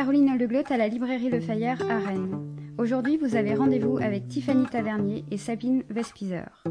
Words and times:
Caroline 0.00 0.38
Legleut 0.38 0.64
à 0.70 0.78
la 0.78 0.88
librairie 0.88 1.28
Le 1.28 1.42
à 1.42 1.98
Rennes. 1.98 2.56
Aujourd'hui, 2.78 3.18
vous 3.18 3.36
avez 3.36 3.54
rendez-vous 3.54 3.98
avec 3.98 4.28
Tiffany 4.28 4.64
Tavernier 4.64 5.26
et 5.30 5.36
Sabine 5.36 5.82
Vespizer. 5.90 6.64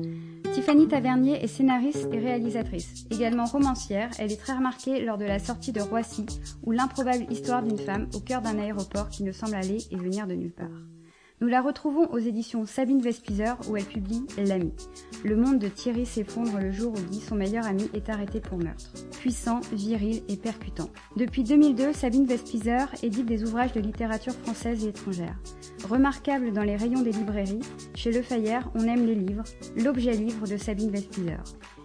Tiffany 0.51 0.87
Tavernier 0.87 1.43
est 1.43 1.45
scénariste 1.45 2.07
et 2.11 2.17
réalisatrice. 2.17 3.05
Également 3.11 3.45
romancière, 3.45 4.09
elle 4.17 4.31
est 4.31 4.41
très 4.41 4.53
remarquée 4.53 5.05
lors 5.05 5.19
de 5.19 5.25
la 5.25 5.37
sortie 5.37 5.71
de 5.71 5.79
Roissy, 5.79 6.25
ou 6.65 6.71
l'improbable 6.71 7.31
histoire 7.31 7.61
d'une 7.61 7.77
femme 7.77 8.07
au 8.15 8.19
cœur 8.19 8.41
d'un 8.41 8.57
aéroport 8.57 9.09
qui 9.09 9.23
ne 9.23 9.31
semble 9.31 9.53
aller 9.53 9.77
et 9.91 9.95
venir 9.95 10.25
de 10.25 10.33
nulle 10.33 10.51
part. 10.51 10.98
Nous 11.41 11.47
la 11.47 11.61
retrouvons 11.61 12.05
aux 12.11 12.17
éditions 12.17 12.65
Sabine 12.65 13.01
Vespizer 13.01 13.55
où 13.69 13.77
elle 13.77 13.85
publie 13.85 14.25
L'ami. 14.37 14.73
Le 15.23 15.37
monde 15.37 15.57
de 15.57 15.69
Thierry 15.69 16.05
s'effondre 16.05 16.59
le 16.59 16.69
jour 16.69 16.91
où 16.91 17.09
Guy, 17.09 17.21
son 17.21 17.35
meilleur 17.35 17.65
ami, 17.65 17.89
est 17.93 18.09
arrêté 18.09 18.41
pour 18.41 18.57
meurtre. 18.57 18.91
Puissant, 19.19 19.61
viril 19.71 20.21
et 20.27 20.35
percutant. 20.35 20.89
Depuis 21.15 21.45
2002, 21.45 21.93
Sabine 21.93 22.25
Vespizer 22.25 22.93
édite 23.03 23.25
des 23.25 23.45
ouvrages 23.45 23.71
de 23.71 23.79
littérature 23.79 24.33
française 24.33 24.83
et 24.83 24.89
étrangère. 24.89 25.39
Remarquable 25.87 26.51
dans 26.51 26.63
les 26.63 26.75
rayons 26.75 27.03
des 27.03 27.13
librairies, 27.13 27.61
chez 27.95 28.11
Le 28.11 28.21
Fayère, 28.21 28.69
on 28.75 28.83
aime 28.83 29.05
les 29.05 29.15
livres, 29.15 29.45
l'objet 29.77 30.11
livre 30.11 30.45
de 30.45 30.57
Sabine 30.57 30.91
Vespizer. 30.91 31.41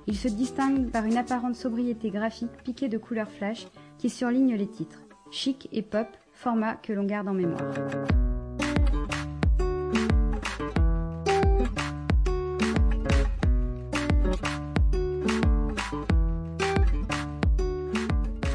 Il 0.09 0.17
se 0.17 0.27
distingue 0.27 0.91
par 0.91 1.05
une 1.05 1.17
apparente 1.17 1.55
sobriété 1.55 2.11
graphique 2.11 2.51
piquée 2.65 2.89
de 2.89 2.99
couleurs 2.99 3.31
flash 3.31 3.69
qui 3.99 4.11
surligne 4.11 4.57
les 4.57 4.69
titres. 4.69 5.05
Chic 5.31 5.69
et 5.71 5.83
pop, 5.83 6.09
format 6.33 6.75
que 6.75 6.93
l'on 6.93 7.05
garde 7.05 7.29
en 7.29 7.35
mémoire. 7.35 7.73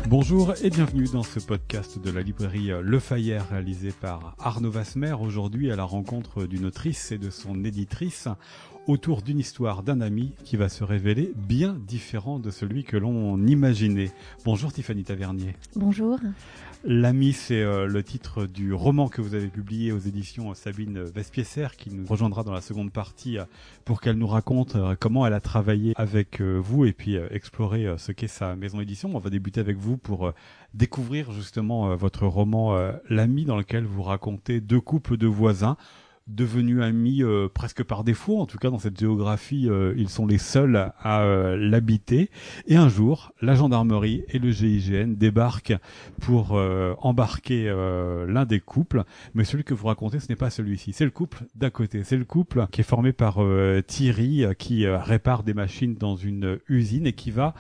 Bonjour 0.10 0.56
et 0.64 0.72
bienvenue 0.72 1.06
dans 1.14 1.22
ce 1.22 1.40
podcast 1.40 2.00
de 2.00 2.10
la 2.10 2.24
librairie 2.24 2.72
Le 2.82 2.98
Fayère 2.98 3.48
réalisé 3.50 3.92
par 3.92 4.36
Arnaud 4.40 4.72
Vasmer 4.72 5.14
aujourd'hui 5.14 5.72
à 5.72 5.76
la 5.76 5.84
rencontre 5.84 6.48
d'une 6.48 6.66
autrice 6.66 7.12
et 7.12 7.20
de 7.20 7.30
son 7.30 7.64
éditrice 7.64 8.28
autour 8.90 9.22
d'une 9.22 9.38
histoire 9.38 9.84
d'un 9.84 10.02
ami 10.02 10.34
qui 10.44 10.58
va 10.58 10.68
se 10.68 10.84
révéler 10.84 11.32
bien 11.36 11.78
différent 11.88 12.40
de 12.40 12.50
celui 12.50 12.84
que 12.84 12.98
l'on 12.98 13.38
imaginait. 13.46 14.10
Bonjour 14.46 14.74
Tiffany 14.74 15.04
Tavernier. 15.04 15.56
Bonjour. 15.76 16.18
L'ami, 16.84 17.34
c'est 17.34 17.62
euh, 17.62 17.86
le 17.86 18.02
titre 18.02 18.48
du 18.48 18.74
roman 18.74 19.08
que 19.08 19.22
vous 19.22 19.36
avez 19.36 19.50
publié 19.50 19.92
aux 19.92 20.00
éditions 20.00 20.56
Sabine 20.56 21.04
Vespiesser, 21.04 21.68
qui 21.78 21.92
nous 21.92 22.08
rejoindra 22.08 22.44
dans 22.44 22.52
la 22.52 22.62
seconde 22.62 22.92
partie 22.92 23.38
euh, 23.38 23.44
pour 23.86 24.02
qu'elle 24.02 24.18
nous 24.18 24.26
raconte 24.26 24.76
euh, 24.76 24.96
comment 25.00 25.28
elle 25.28 25.34
a 25.34 25.42
travaillé 25.42 25.94
avec 25.96 26.42
vous 26.42 26.86
et 26.86 26.94
puis 26.94 27.16
explorer 27.30 27.94
ce 27.98 28.12
qu'est 28.12 28.28
sa 28.28 28.56
maison 28.56 28.80
d'édition. 28.80 29.12
On 29.14 29.20
va 29.20 29.30
débuter 29.30 29.60
avec 29.60 29.78
vous 29.78 29.98
pour 29.98 30.34
découvrir 30.74 31.32
justement 31.32 31.96
votre 31.96 32.26
roman 32.26 32.76
L'ami, 33.10 33.46
dans 33.46 33.58
lequel 33.58 33.84
vous 33.84 34.02
racontez 34.02 34.62
deux 34.62 34.82
couples 34.82 35.18
de 35.18 35.28
voisins 35.28 35.78
devenus 36.30 36.82
amis 36.82 37.24
euh, 37.24 37.48
presque 37.52 37.84
par 37.84 38.04
défaut. 38.04 38.40
En 38.40 38.46
tout 38.46 38.58
cas, 38.58 38.70
dans 38.70 38.80
cette 38.80 39.00
géographie, 39.00 39.68
euh, 39.70 39.94
ils 39.98 40.10
sont 40.10 40.26
les 40.26 40.38
seuls 40.38 40.92
à 41.00 41.22
euh, 41.22 41.58
l'habiter. 41.58 42.30
Et 42.68 42.76
un 42.76 42.90
jour, 42.90 43.34
la 43.42 43.56
gendarmerie 43.56 44.24
et 44.30 44.40
le 44.40 44.52
GIGN 44.52 45.16
débarquent 45.16 45.76
pour 46.22 46.60
embarquer 47.00 47.74
l'un 48.28 48.46
des 48.46 48.60
couples. 48.60 49.04
Mais 49.34 49.44
celui 49.44 49.64
que 49.64 49.74
vous 49.74 49.88
racontez, 49.88 50.20
ce 50.20 50.28
n'est 50.30 50.36
pas 50.36 50.50
celui-ci. 50.50 50.94
C'est 50.94 51.06
le 51.06 51.12
couple 51.12 51.46
d'à 51.56 51.70
côté. 51.70 52.04
C'est 52.04 52.18
le 52.18 52.26
couple 52.26 52.68
qui 52.72 52.82
est 52.82 52.84
formé 52.84 53.14
par 53.14 53.40
Thierry, 53.88 54.44
qui 54.58 54.88
répare 54.88 55.44
des 55.44 55.54
machines 55.54 55.96
dans 55.96 56.16
une 56.16 56.60
usine 56.68 57.08
et 57.08 57.14
qui 57.14 57.32
va, 57.32 57.54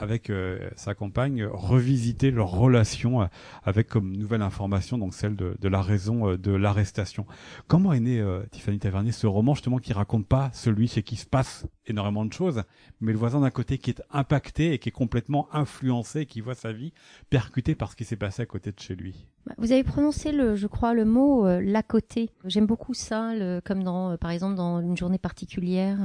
avec 0.00 0.32
sa 0.76 0.94
compagne, 0.94 1.44
revisiter 1.44 2.30
leur 2.30 2.50
relation 2.50 3.28
avec 3.64 3.88
comme 3.88 4.16
nouvelle 4.16 4.42
information, 4.42 4.98
donc 4.98 5.14
celle 5.14 5.36
de, 5.36 5.68
la 5.68 5.82
raison 5.82 6.36
de 6.36 6.52
l'arrestation. 6.52 7.26
Comment 7.66 7.92
est 7.92 8.00
né 8.00 8.20
euh, 8.20 8.42
Tiffany 8.50 8.78
Tavernier, 8.78 9.12
ce 9.12 9.26
roman 9.26 9.54
justement 9.54 9.78
qui 9.78 9.92
raconte 9.92 10.26
pas 10.26 10.50
celui 10.52 10.88
chez 10.88 11.02
qui 11.02 11.16
se 11.16 11.26
passe 11.26 11.66
énormément 11.86 12.24
de 12.24 12.32
choses, 12.32 12.62
mais 13.00 13.12
le 13.12 13.18
voisin 13.18 13.40
d'un 13.40 13.50
côté 13.50 13.78
qui 13.78 13.90
est 13.90 14.02
impacté 14.10 14.72
et 14.72 14.78
qui 14.78 14.88
est 14.88 14.92
complètement 14.92 15.48
influencé, 15.52 16.26
qui 16.26 16.40
voit 16.40 16.54
sa 16.54 16.72
vie 16.72 16.92
percutée 17.28 17.74
par 17.74 17.90
ce 17.90 17.96
qui 17.96 18.04
s'est 18.04 18.16
passé 18.16 18.42
à 18.42 18.46
côté 18.46 18.72
de 18.72 18.80
chez 18.80 18.94
lui? 18.94 19.26
Bah, 19.46 19.54
vous 19.58 19.72
avez 19.72 19.84
prononcé 19.84 20.32
le, 20.32 20.54
je 20.54 20.66
crois, 20.66 20.94
le 20.94 21.04
mot 21.04 21.46
euh, 21.46 21.60
l'à 21.60 21.82
côté. 21.82 22.30
J'aime 22.44 22.66
beaucoup 22.66 22.94
ça, 22.94 23.32
comme 23.64 23.82
dans, 23.82 24.10
euh, 24.10 24.16
par 24.16 24.30
exemple, 24.30 24.54
dans 24.54 24.80
une 24.80 24.96
journée 24.96 25.18
particulière, 25.18 25.98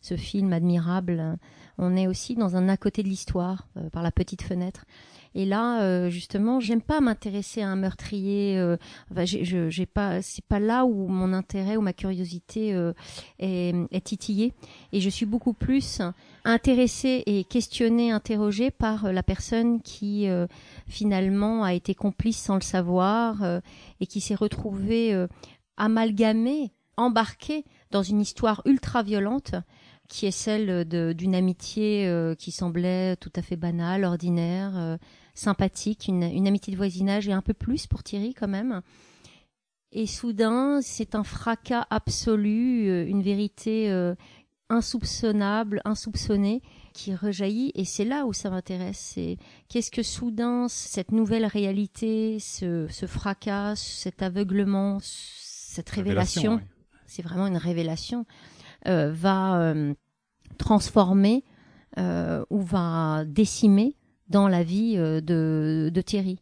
ce 0.00 0.16
film 0.16 0.52
admirable. 0.52 1.38
On 1.78 1.96
est 1.96 2.06
aussi 2.06 2.34
dans 2.34 2.56
un 2.56 2.68
à 2.68 2.76
côté 2.76 3.02
de 3.02 3.08
l'histoire, 3.08 3.68
par 3.92 4.02
la 4.02 4.10
petite 4.10 4.42
fenêtre. 4.42 4.84
Et 5.34 5.44
là, 5.44 5.82
euh, 5.82 6.10
justement, 6.10 6.60
j'aime 6.60 6.80
pas 6.80 7.00
m'intéresser 7.00 7.62
à 7.62 7.68
un 7.68 7.76
meurtrier. 7.76 8.56
Euh, 8.56 8.76
enfin, 9.10 9.24
j'ai 9.24 9.86
pas, 9.86 10.22
c'est 10.22 10.44
pas 10.44 10.60
là 10.60 10.84
où 10.84 11.08
mon 11.08 11.32
intérêt 11.32 11.76
ou 11.76 11.80
ma 11.80 11.92
curiosité 11.92 12.72
euh, 12.72 12.92
est, 13.40 13.74
est 13.90 14.04
titillée. 14.04 14.52
Et 14.92 15.00
je 15.00 15.08
suis 15.10 15.26
beaucoup 15.26 15.52
plus 15.52 16.00
intéressée 16.44 17.24
et 17.26 17.42
questionnée, 17.44 18.12
interrogée 18.12 18.70
par 18.70 19.12
la 19.12 19.22
personne 19.22 19.80
qui 19.80 20.28
finalement 20.86 21.64
a 21.64 21.74
été 21.74 21.94
complice 21.94 22.38
sans 22.38 22.54
le 22.54 22.60
savoir 22.60 23.42
et 24.00 24.06
qui 24.06 24.20
s'est 24.20 24.34
retrouvée 24.34 25.26
amalgamée, 25.76 26.72
embarquée 26.96 27.64
dans 27.90 28.02
une 28.02 28.20
histoire 28.20 28.62
ultra 28.64 29.02
violente 29.02 29.54
qui 30.08 30.26
est 30.26 30.30
celle 30.30 30.84
d'une 30.86 31.34
amitié 31.34 32.34
qui 32.38 32.50
semblait 32.52 33.16
tout 33.16 33.32
à 33.36 33.42
fait 33.42 33.56
banale, 33.56 34.04
ordinaire, 34.04 34.98
sympathique, 35.34 36.06
une, 36.08 36.46
amitié 36.46 36.72
de 36.72 36.76
voisinage 36.76 37.28
et 37.28 37.32
un 37.32 37.42
peu 37.42 37.54
plus 37.54 37.86
pour 37.86 38.02
Thierry 38.02 38.34
quand 38.34 38.48
même. 38.48 38.80
Et 39.92 40.06
soudain, 40.06 40.80
c'est 40.82 41.14
un 41.14 41.22
fracas 41.22 41.86
absolu, 41.88 42.88
euh, 42.88 43.06
une 43.06 43.22
vérité 43.22 43.90
euh, 43.92 44.16
insoupçonnable, 44.74 45.80
insoupçonnée, 45.84 46.62
qui 46.92 47.14
rejaillit. 47.14 47.72
Et 47.74 47.84
c'est 47.84 48.04
là 48.04 48.26
où 48.26 48.32
ça 48.32 48.50
m'intéresse. 48.50 49.12
C'est 49.14 49.38
qu'est-ce 49.68 49.90
que 49.90 50.02
soudain 50.02 50.66
cette 50.68 51.12
nouvelle 51.12 51.46
réalité, 51.46 52.38
ce, 52.40 52.86
fracas, 53.06 53.76
cet 53.76 54.22
aveuglement, 54.22 54.98
cette 55.00 55.90
révélation, 55.90 56.60
c'est 57.06 57.22
vraiment 57.22 57.46
une 57.46 57.56
révélation, 57.56 58.26
euh, 58.86 59.10
va 59.12 59.74
transformer 60.58 61.44
ou 61.96 62.60
va 62.60 63.24
décimer 63.24 63.96
dans 64.28 64.48
la 64.48 64.62
vie 64.62 64.94
euh, 64.96 65.20
de, 65.20 65.90
de 65.92 66.00
Thierry. 66.00 66.40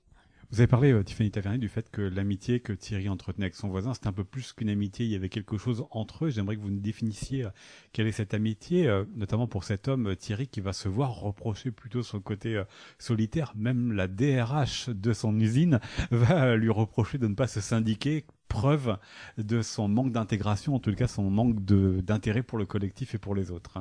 Vous 0.52 0.60
avez 0.60 0.66
parlé, 0.66 0.92
euh, 0.92 1.02
Tiffany 1.02 1.30
Tavernier, 1.30 1.56
du 1.56 1.70
fait 1.70 1.90
que 1.90 2.02
l'amitié 2.02 2.60
que 2.60 2.74
Thierry 2.74 3.08
entretenait 3.08 3.46
avec 3.46 3.54
son 3.54 3.68
voisin, 3.68 3.94
c'était 3.94 4.08
un 4.08 4.12
peu 4.12 4.22
plus 4.22 4.52
qu'une 4.52 4.68
amitié, 4.68 5.06
il 5.06 5.10
y 5.10 5.14
avait 5.14 5.30
quelque 5.30 5.56
chose 5.56 5.86
entre 5.90 6.26
eux. 6.26 6.28
J'aimerais 6.28 6.56
que 6.56 6.60
vous 6.60 6.70
nous 6.70 6.78
définissiez 6.78 7.44
euh, 7.44 7.50
quelle 7.94 8.06
est 8.06 8.12
cette 8.12 8.34
amitié, 8.34 8.86
notamment 9.16 9.46
pour 9.46 9.64
cet 9.64 9.88
homme, 9.88 10.14
Thierry, 10.14 10.48
qui 10.48 10.60
va 10.60 10.74
se 10.74 10.90
voir 10.90 11.14
reprocher 11.14 11.70
plutôt 11.70 12.02
son 12.02 12.20
côté 12.20 12.62
solitaire. 12.98 13.54
Même 13.56 13.92
la 13.92 14.08
DRH 14.08 14.90
de 14.90 15.14
son 15.14 15.40
usine 15.40 15.80
va 16.10 16.54
lui 16.56 16.68
reprocher 16.68 17.16
de 17.16 17.28
ne 17.28 17.34
pas 17.34 17.46
se 17.46 17.62
syndiquer, 17.62 18.26
preuve 18.48 18.98
de 19.38 19.62
son 19.62 19.88
manque 19.88 20.12
d'intégration, 20.12 20.74
en 20.74 20.80
tout 20.80 20.94
cas 20.94 21.08
son 21.08 21.30
manque 21.30 21.64
d'intérêt 21.64 22.42
pour 22.42 22.58
le 22.58 22.66
collectif 22.66 23.14
et 23.14 23.18
pour 23.18 23.34
les 23.34 23.50
autres. 23.50 23.78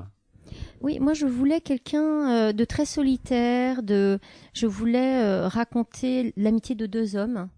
Oui, 0.82 1.00
moi 1.00 1.14
je 1.14 1.26
voulais 1.26 1.62
quelqu'un 1.62 2.30
euh, 2.30 2.54
de 2.54 2.66
très 2.66 2.86
solitaire, 2.86 3.84
de 3.84 4.20
je 4.54 4.68
voulais 4.68 5.22
euh, 5.24 5.48
raconter 5.48 6.34
l'amitié 6.38 6.76
de 6.76 6.86
deux 6.86 7.16
hommes. 7.16 7.50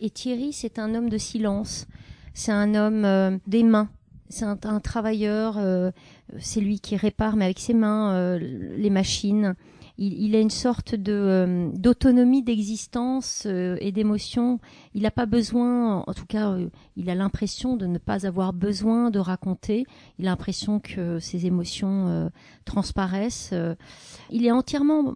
Et 0.00 0.10
Thierry, 0.10 0.52
c'est 0.52 0.78
un 0.78 0.94
homme 0.94 1.10
de 1.10 1.18
silence. 1.18 1.86
C'est 2.32 2.52
un 2.52 2.74
homme 2.74 3.04
euh, 3.04 3.36
des 3.46 3.62
mains. 3.62 3.90
C'est 4.28 4.44
un, 4.44 4.58
un, 4.62 4.80
travailleur. 4.80 5.58
c'est 6.38 6.60
lui 6.60 6.78
qui 6.78 6.96
répare, 6.96 7.34
mais 7.34 7.46
avec 7.46 7.58
ses 7.58 7.74
mains, 7.74 8.38
les 8.38 8.88
machines 8.88 9.56
il, 10.00 10.34
a 10.34 10.40
une 10.40 10.50
sorte 10.50 10.94
de 10.94 11.12
euh, 11.12 11.70
d'autonomie 11.74 12.42
d'existence 12.42 13.44
euh, 13.44 13.76
et 13.80 13.92
d'émotion. 13.92 14.58
Il 14.94 15.02
n'a 15.02 15.10
pas 15.10 15.26
besoin, 15.26 16.02
en 16.06 16.14
tout 16.14 16.24
cas, 16.24 16.52
euh, 16.52 16.70
il 16.96 17.10
a 17.10 17.14
l'impression 17.14 17.76
de 17.76 17.86
ne 17.86 17.98
pas 17.98 18.26
avoir 18.26 18.54
besoin 18.54 19.10
de 19.10 19.18
raconter. 19.18 19.84
Il 20.18 20.26
a 20.26 20.30
l'impression 20.30 20.80
que 20.80 21.18
ses 21.18 21.44
émotions 21.44 22.30
transparaissent. 22.64 23.54
il 24.30 24.46
est 24.46 24.50
entièrement, 24.50 25.14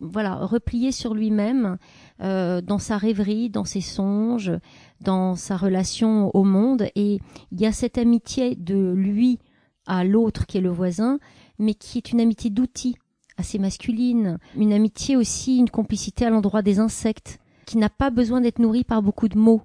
voilà, 0.00 0.36
replié 0.36 0.92
sur 0.92 1.14
lui-même, 1.14 1.78
dans 2.20 2.78
sa 2.78 2.96
rêverie, 2.96 3.50
dans 3.50 3.64
ses 3.64 3.80
songes, 3.80 4.52
dans 5.00 5.34
sa 5.34 5.56
relation 5.56 6.30
au 6.34 6.44
monde. 6.44 6.86
Et 6.94 7.20
il 7.50 7.60
y 7.60 7.66
a 7.66 7.72
cette 7.72 7.98
amitié 7.98 8.56
de 8.56 8.92
lui 8.92 9.38
à 9.86 10.04
l'autre 10.04 10.46
qui 10.46 10.58
est 10.58 10.62
le 10.62 10.70
voisin, 10.70 11.18
mais 11.58 11.74
qui 11.74 11.98
est 11.98 12.12
une 12.12 12.20
amitié 12.20 12.50
d'outils 12.50 12.96
assez 13.42 13.58
masculine, 13.58 14.38
une 14.56 14.72
amitié 14.72 15.16
aussi, 15.16 15.58
une 15.58 15.68
complicité 15.68 16.24
à 16.24 16.30
l'endroit 16.30 16.62
des 16.62 16.78
insectes, 16.78 17.40
qui 17.66 17.76
n'a 17.76 17.90
pas 17.90 18.10
besoin 18.10 18.40
d'être 18.40 18.60
nourrie 18.60 18.84
par 18.84 19.02
beaucoup 19.02 19.28
de 19.28 19.36
mots, 19.36 19.62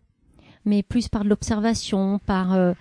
mais 0.65 0.81
plus 0.81 1.07
par 1.09 1.23
de 1.23 1.29
l'observation, 1.29 2.19
par 2.25 2.53
euh, 2.53 2.73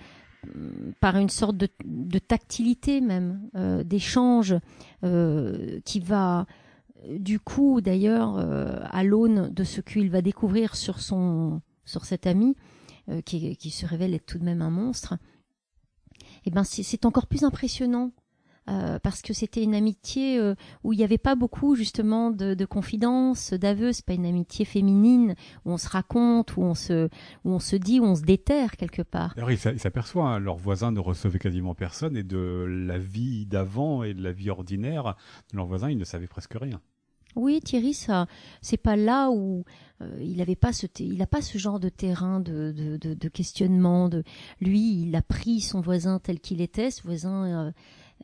par 0.99 1.17
une 1.17 1.29
sorte 1.29 1.55
de, 1.55 1.67
de 1.85 2.19
tactilité 2.19 2.99
même, 3.01 3.49
euh, 3.55 3.83
d'échange 3.83 4.55
euh, 5.03 5.79
qui 5.85 5.99
va 5.99 6.45
du 7.19 7.39
coup, 7.39 7.79
d'ailleurs, 7.79 8.37
à 8.91 9.03
l'aune 9.03 9.49
de 9.53 9.63
ce 9.63 9.81
qu'il 9.81 10.09
va 10.09 10.23
découvrir 10.23 10.75
sur 10.75 10.99
son 10.99 11.61
sur 11.85 12.05
cet 12.05 12.25
ami, 12.25 12.55
qui, 13.23 13.55
qui, 13.55 13.69
se 13.69 13.85
révèle 13.85 14.15
être 14.15 14.25
tout 14.25 14.39
de 14.39 14.43
même 14.43 14.63
un 14.63 14.71
monstre, 14.71 15.15
eh 16.45 16.49
ben 16.49 16.63
c'est 16.63 17.05
encore 17.05 17.27
plus 17.27 17.43
impressionnant 17.43 18.11
euh, 18.69 18.99
parce 18.99 19.21
que 19.21 19.33
c'était 19.33 19.63
une 19.63 19.75
amitié 19.75 20.39
euh, 20.39 20.55
où 20.83 20.93
il 20.93 20.97
n'y 20.97 21.03
avait 21.03 21.17
pas 21.17 21.35
beaucoup 21.35 21.75
justement 21.75 22.31
de, 22.31 22.53
de 22.53 22.65
confidences, 22.65 23.53
d'aveux. 23.53 23.93
C'est 23.93 24.05
pas 24.05 24.13
une 24.13 24.25
amitié 24.25 24.65
féminine 24.65 25.35
où 25.65 25.71
on 25.71 25.77
se 25.77 25.87
raconte, 25.87 26.57
où 26.57 26.63
on 26.63 26.73
se, 26.73 27.07
où 27.45 27.51
on 27.51 27.59
se 27.59 27.75
dit, 27.75 27.99
où 27.99 28.03
on 28.03 28.15
se 28.15 28.23
déterre 28.23 28.75
quelque 28.77 29.01
part. 29.01 29.33
D'ailleurs, 29.35 29.51
ils 29.51 29.79
s'aperçoivent, 29.79 30.25
hein, 30.25 30.39
leurs 30.39 30.57
voisins 30.57 30.91
ne 30.91 30.99
recevaient 30.99 31.39
quasiment 31.39 31.75
personne 31.75 32.17
et 32.17 32.23
de 32.23 32.65
la 32.67 32.97
vie 32.97 33.45
d'avant 33.45 34.03
et 34.03 34.13
de 34.13 34.21
la 34.21 34.31
vie 34.31 34.49
ordinaire 34.49 35.15
de 35.51 35.57
leurs 35.57 35.67
voisins, 35.67 35.89
ils 35.89 35.97
ne 35.97 36.03
savaient 36.03 36.27
presque 36.27 36.55
rien. 36.59 36.81
Oui, 37.35 37.61
Thierry, 37.61 37.93
ça, 37.93 38.25
c'est 38.61 38.77
pas 38.77 38.95
là 38.95 39.29
où 39.29 39.63
euh, 40.01 40.17
il 40.19 40.41
avait 40.41 40.55
pas 40.55 40.73
ce, 40.73 40.87
il 40.99 41.21
a 41.21 41.27
pas 41.27 41.41
ce 41.41 41.59
genre 41.59 41.79
de 41.79 41.89
terrain 41.89 42.39
de, 42.39 42.71
de, 42.71 42.97
de, 42.97 43.13
de, 43.13 43.29
questionnement. 43.29 44.09
De 44.09 44.23
lui, 44.59 45.03
il 45.03 45.15
a 45.15 45.21
pris 45.21 45.61
son 45.61 45.79
voisin 45.79 46.17
tel 46.19 46.39
qu'il 46.39 46.61
était, 46.61 46.89
ce 46.89 47.03
voisin 47.03 47.73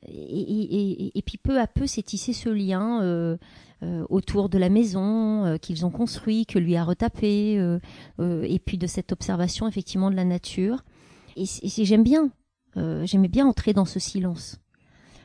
et, 0.02 1.22
puis 1.26 1.38
peu 1.38 1.60
à 1.60 1.68
peu 1.68 1.88
s'est 1.88 2.04
tissé 2.04 2.34
ce 2.34 2.50
lien 2.50 3.02
euh, 3.02 3.38
euh, 3.84 4.06
autour 4.10 4.50
de 4.50 4.58
la 4.58 4.70
maison 4.70 5.46
euh, 5.46 5.58
qu'ils 5.58 5.86
ont 5.86 5.92
construit, 5.92 6.46
que 6.46 6.60
lui 6.60 6.76
a 6.76 6.84
retapé, 6.84 7.56
et 8.20 8.60
puis 8.60 8.78
de 8.78 8.88
cette 8.88 9.12
observation 9.12 9.68
effectivement 9.68 10.12
de 10.12 10.16
la 10.16 10.26
nature. 10.26 10.84
Et, 11.36 11.46
j'aime 11.46 12.04
bien, 12.04 12.30
j'aimais 12.76 13.28
bien 13.28 13.48
entrer 13.48 13.74
dans 13.74 13.86
ce 13.86 14.00
silence, 14.00 14.60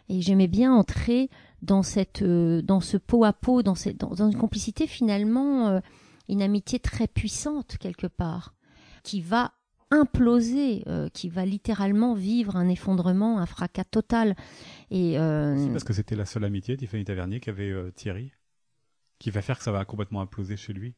et 0.09 0.21
j'aimais 0.21 0.49
bien 0.49 0.73
entrer 0.73 1.29
dans 1.63 1.83
cette, 1.83 2.23
dans 2.23 2.81
ce 2.81 2.97
pot 2.97 3.25
à 3.25 3.33
pot, 3.33 3.63
dans, 3.63 3.75
cette, 3.75 3.99
dans 3.99 4.29
une 4.29 4.39
complicité 4.39 4.87
finalement, 4.87 5.81
une 6.29 6.43
amitié 6.43 6.79
très 6.79 7.09
puissante 7.09 7.77
quelque 7.79 8.07
part, 8.07 8.55
qui 9.03 9.21
va 9.21 9.53
imploser, 9.91 10.83
euh, 10.87 11.09
qui 11.09 11.29
va 11.29 11.45
littéralement 11.45 12.15
vivre 12.15 12.57
un 12.57 12.69
effondrement, 12.69 13.39
un 13.39 13.47
fracas 13.47 13.85
total. 13.85 14.37
Et 14.91 15.19
euh... 15.19 15.57
C'est 15.57 15.71
parce 15.71 15.85
que 15.85 15.93
c'était 15.93 16.17
la 16.17 16.27
seule 16.27 16.45
amitié, 16.45 16.77
Tiffany 16.77 17.05
Tavernier, 17.05 17.41
qu'avait 17.41 17.71
euh, 17.71 17.91
Thierry, 17.91 18.33
qui 19.19 19.31
va 19.31 19.43
faire 19.43 19.59
que 19.59 19.65
ça 19.65 19.73
va 19.73 19.85
complètement 19.85 20.21
imploser 20.21 20.57
chez 20.57 20.73
lui. 20.73 20.95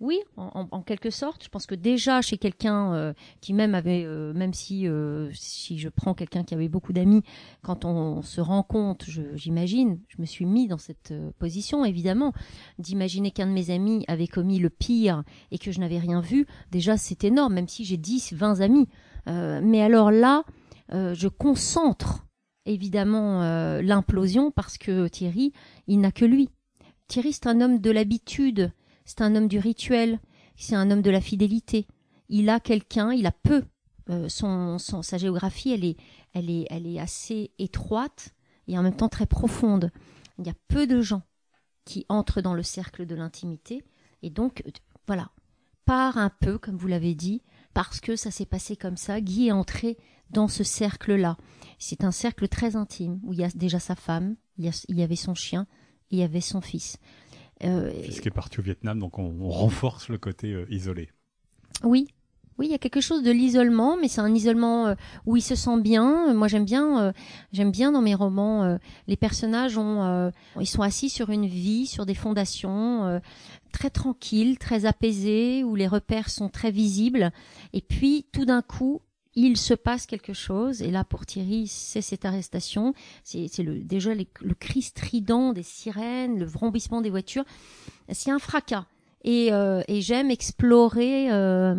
Oui, 0.00 0.18
en, 0.38 0.80
quelque 0.80 1.10
sorte. 1.10 1.44
Je 1.44 1.50
pense 1.50 1.66
que 1.66 1.74
déjà 1.74 2.22
chez 2.22 2.38
quelqu'un 2.38 2.94
euh, 2.94 3.12
qui 3.42 3.52
même 3.52 3.74
avait, 3.74 4.04
euh, 4.06 4.32
même 4.32 4.54
si 4.54 4.88
euh, 4.88 5.28
si 5.34 5.78
je 5.78 5.90
prends 5.90 6.14
quelqu'un 6.14 6.42
qui 6.42 6.54
avait 6.54 6.70
beaucoup 6.70 6.94
d'amis, 6.94 7.22
quand 7.60 7.84
on, 7.84 8.22
se 8.22 8.40
rend 8.40 8.62
compte, 8.62 9.04
j'imagine, 9.34 10.00
je, 10.08 10.16
me 10.18 10.24
suis 10.24 10.46
mis 10.46 10.68
dans 10.68 10.78
cette 10.78 11.12
position 11.38 11.84
évidemment, 11.84 12.32
d'imaginer 12.78 13.30
qu'un 13.30 13.46
de 13.46 13.52
mes 13.52 13.68
amis 13.68 14.06
avait 14.08 14.26
commis 14.26 14.58
le 14.58 14.70
pire 14.70 15.22
et 15.50 15.58
que 15.58 15.70
je 15.70 15.80
n'avais 15.80 15.98
rien 15.98 16.22
vu. 16.22 16.46
Déjà 16.70 16.96
c'est 16.96 17.22
énorme, 17.24 17.52
même 17.52 17.68
si 17.68 17.84
j'ai 17.84 17.98
10, 17.98 18.32
20 18.32 18.62
amis. 18.62 18.88
mais 19.26 19.82
alors 19.82 20.10
là, 20.10 20.44
je 20.90 21.28
concentre 21.28 22.26
évidemment 22.64 23.42
l'implosion 23.82 24.50
parce 24.50 24.78
que 24.78 25.08
Thierry, 25.08 25.52
il 25.86 26.00
n'a 26.00 26.10
que 26.10 26.24
lui. 26.24 26.48
Thierry, 27.06 27.34
c'est 27.34 27.48
un 27.48 27.60
homme 27.60 27.80
de 27.80 27.90
l'habitude 27.90 28.72
c'est 29.10 29.22
un 29.22 29.34
homme 29.34 29.48
du 29.48 29.58
rituel, 29.58 30.20
c'est 30.56 30.76
un 30.76 30.88
homme 30.88 31.02
de 31.02 31.10
la 31.10 31.20
fidélité. 31.20 31.88
Il 32.28 32.48
a 32.48 32.60
quelqu'un, 32.60 33.10
il 33.10 33.26
a 33.26 33.32
peu. 33.32 33.64
Euh, 34.08 34.28
sa 34.28 35.18
géographie, 35.18 35.72
elle 35.72 35.84
est, 35.84 35.96
elle, 36.32 36.48
est, 36.48 36.66
elle 36.70 36.86
est 36.86 37.00
assez 37.00 37.50
étroite 37.58 38.34
et 38.68 38.78
en 38.78 38.82
même 38.84 38.94
temps 38.94 39.08
très 39.08 39.26
profonde. 39.26 39.90
Il 40.38 40.46
y 40.46 40.50
a 40.50 40.54
peu 40.68 40.86
de 40.86 41.00
gens 41.00 41.22
qui 41.84 42.06
entrent 42.08 42.40
dans 42.40 42.54
le 42.54 42.62
cercle 42.62 43.04
de 43.04 43.16
l'intimité. 43.16 43.82
Et 44.22 44.30
donc, 44.30 44.62
euh, 44.64 44.70
voilà, 45.08 45.32
part 45.86 46.16
un 46.16 46.30
peu, 46.30 46.58
comme 46.58 46.76
vous 46.76 46.86
l'avez 46.86 47.16
dit, 47.16 47.42
parce 47.74 47.98
que 47.98 48.14
ça 48.14 48.30
s'est 48.30 48.46
passé 48.46 48.76
comme 48.76 48.96
ça. 48.96 49.20
Guy 49.20 49.48
est 49.48 49.52
entré 49.52 49.98
dans 50.30 50.46
ce 50.46 50.62
cercle-là. 50.62 51.36
C'est 51.80 52.04
un 52.04 52.12
cercle 52.12 52.46
très 52.46 52.76
intime, 52.76 53.18
où 53.24 53.32
il 53.32 53.40
y 53.40 53.44
a 53.44 53.48
déjà 53.48 53.80
sa 53.80 53.96
femme, 53.96 54.36
il 54.56 54.70
y 54.88 55.02
avait 55.02 55.16
son 55.16 55.34
chien, 55.34 55.66
il 56.10 56.20
y 56.20 56.22
avait 56.22 56.40
son 56.40 56.60
fils. 56.60 56.96
Euh, 57.64 57.90
qui 58.08 58.28
est 58.28 58.30
parti 58.30 58.60
au 58.60 58.62
Vietnam, 58.62 58.98
donc 58.98 59.18
on, 59.18 59.48
renforce 59.48 60.08
le 60.08 60.18
côté 60.18 60.52
euh, 60.52 60.64
isolé. 60.70 61.10
Oui, 61.82 62.08
oui, 62.58 62.66
il 62.66 62.70
y 62.70 62.74
a 62.74 62.78
quelque 62.78 63.00
chose 63.02 63.22
de 63.22 63.30
l'isolement, 63.30 63.98
mais 64.00 64.08
c'est 64.08 64.22
un 64.22 64.34
isolement 64.34 64.88
euh, 64.88 64.94
où 65.26 65.36
il 65.36 65.42
se 65.42 65.54
sent 65.54 65.80
bien. 65.80 66.32
Moi, 66.32 66.48
j'aime 66.48 66.64
bien, 66.64 67.12
j'aime 67.52 67.70
bien 67.70 67.92
dans 67.92 68.00
mes 68.00 68.14
romans, 68.14 68.78
les 69.06 69.16
personnages 69.16 69.76
ont, 69.76 70.30
ils 70.58 70.66
sont 70.66 70.82
assis 70.82 71.10
sur 71.10 71.30
une 71.30 71.46
vie, 71.46 71.86
sur 71.86 72.06
des 72.06 72.14
fondations 72.14 73.20
très 73.72 73.90
tranquilles, 73.90 74.58
très 74.58 74.86
apaisées, 74.86 75.64
où 75.64 75.74
les 75.74 75.86
repères 75.86 76.30
sont 76.30 76.48
très 76.48 76.70
visibles. 76.70 77.30
Et 77.72 77.82
puis, 77.82 78.26
tout 78.32 78.44
d'un 78.44 78.62
coup, 78.62 79.02
il 79.34 79.56
se 79.56 79.74
passe 79.74 80.06
quelque 80.06 80.32
chose, 80.32 80.82
et 80.82 80.90
là 80.90 81.04
pour 81.04 81.26
Thierry, 81.26 81.66
c'est 81.66 82.02
cette 82.02 82.24
arrestation, 82.24 82.94
c'est 83.22 83.48
le, 83.58 83.80
déjà 83.80 84.12
le 84.14 84.54
cri 84.54 84.82
strident 84.82 85.52
des 85.52 85.62
sirènes, 85.62 86.38
le 86.38 86.46
vrombissement 86.46 87.00
des 87.00 87.10
voitures, 87.10 87.44
c'est 88.10 88.30
un 88.30 88.38
fracas. 88.38 88.86
Et, 89.22 89.52
euh, 89.52 89.82
et 89.86 90.00
j'aime 90.00 90.30
explorer 90.30 91.30
euh, 91.30 91.74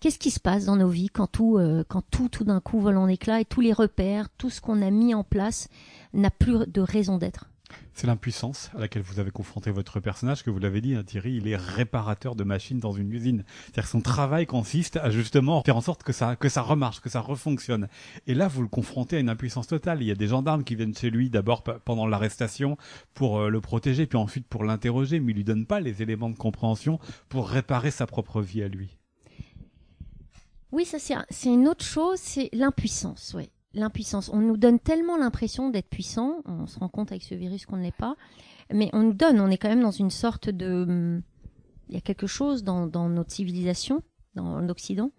qu'est-ce 0.00 0.18
qui 0.18 0.30
se 0.30 0.40
passe 0.40 0.64
dans 0.64 0.76
nos 0.76 0.88
vies 0.88 1.08
quand 1.08 1.28
tout, 1.28 1.58
euh, 1.58 1.84
quand 1.88 2.02
tout, 2.10 2.28
tout 2.28 2.44
d'un 2.44 2.60
coup 2.60 2.80
vole 2.80 2.96
en 2.96 3.06
éclats 3.06 3.40
et 3.40 3.44
tous 3.44 3.60
les 3.60 3.72
repères, 3.72 4.28
tout 4.30 4.50
ce 4.50 4.60
qu'on 4.60 4.82
a 4.82 4.90
mis 4.90 5.14
en 5.14 5.24
place 5.24 5.68
n'a 6.12 6.30
plus 6.30 6.66
de 6.66 6.80
raison 6.80 7.18
d'être. 7.18 7.51
C'est 7.94 8.06
l'impuissance 8.06 8.70
à 8.74 8.80
laquelle 8.80 9.02
vous 9.02 9.20
avez 9.20 9.30
confronté 9.30 9.70
votre 9.70 10.00
personnage, 10.00 10.42
que 10.42 10.50
vous 10.50 10.58
l'avez 10.58 10.80
dit, 10.80 10.94
hein, 10.94 11.02
Thierry, 11.04 11.34
il 11.34 11.48
est 11.48 11.56
réparateur 11.56 12.34
de 12.34 12.44
machines 12.44 12.78
dans 12.78 12.92
une 12.92 13.12
usine. 13.12 13.44
C'est-à-dire 13.64 13.84
que 13.84 13.90
son 13.90 14.00
travail 14.00 14.46
consiste 14.46 14.96
à 14.96 15.10
justement 15.10 15.62
faire 15.62 15.76
en 15.76 15.80
sorte 15.80 16.02
que 16.02 16.12
ça, 16.12 16.36
que 16.36 16.48
ça 16.48 16.62
remarche, 16.62 17.00
que 17.00 17.10
ça 17.10 17.20
refonctionne. 17.20 17.88
Et 18.26 18.34
là, 18.34 18.48
vous 18.48 18.62
le 18.62 18.68
confrontez 18.68 19.16
à 19.16 19.20
une 19.20 19.28
impuissance 19.28 19.66
totale. 19.66 20.02
Il 20.02 20.08
y 20.08 20.10
a 20.10 20.14
des 20.14 20.28
gendarmes 20.28 20.64
qui 20.64 20.74
viennent 20.74 20.94
chez 20.94 21.10
lui 21.10 21.30
d'abord 21.30 21.62
pendant 21.62 22.06
l'arrestation 22.06 22.76
pour 23.14 23.40
euh, 23.40 23.48
le 23.48 23.60
protéger, 23.60 24.06
puis 24.06 24.18
ensuite 24.18 24.46
pour 24.46 24.64
l'interroger, 24.64 25.20
mais 25.20 25.32
il 25.32 25.36
lui 25.36 25.44
donne 25.44 25.66
pas 25.66 25.80
les 25.80 26.02
éléments 26.02 26.30
de 26.30 26.36
compréhension 26.36 26.98
pour 27.28 27.48
réparer 27.48 27.90
sa 27.90 28.06
propre 28.06 28.40
vie 28.40 28.62
à 28.62 28.68
lui. 28.68 28.98
Oui, 30.72 30.86
ça 30.86 30.98
c'est 30.98 31.48
une 31.48 31.68
autre 31.68 31.84
chose, 31.84 32.18
c'est 32.18 32.48
l'impuissance, 32.52 33.34
oui 33.36 33.50
l'impuissance. 33.74 34.30
On 34.32 34.40
nous 34.40 34.56
donne 34.56 34.78
tellement 34.78 35.16
l'impression 35.16 35.70
d'être 35.70 35.88
puissant, 35.88 36.42
on 36.44 36.66
se 36.66 36.78
rend 36.78 36.88
compte 36.88 37.12
avec 37.12 37.22
ce 37.22 37.34
virus 37.34 37.66
qu'on 37.66 37.76
ne 37.76 37.82
l'est 37.82 37.96
pas, 37.96 38.16
mais 38.72 38.90
on 38.92 39.02
nous 39.02 39.12
donne, 39.12 39.40
on 39.40 39.50
est 39.50 39.58
quand 39.58 39.68
même 39.68 39.82
dans 39.82 39.90
une 39.90 40.10
sorte 40.10 40.48
de... 40.48 41.20
Il 41.88 41.94
y 41.94 41.98
a 41.98 42.00
quelque 42.00 42.26
chose 42.26 42.64
dans, 42.64 42.86
notre 43.08 43.32
civilisation, 43.32 44.02
dans 44.34 44.60
l'Occident, 44.60 45.10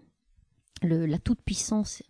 la 0.82 1.20
toute-puissance. 1.20 2.02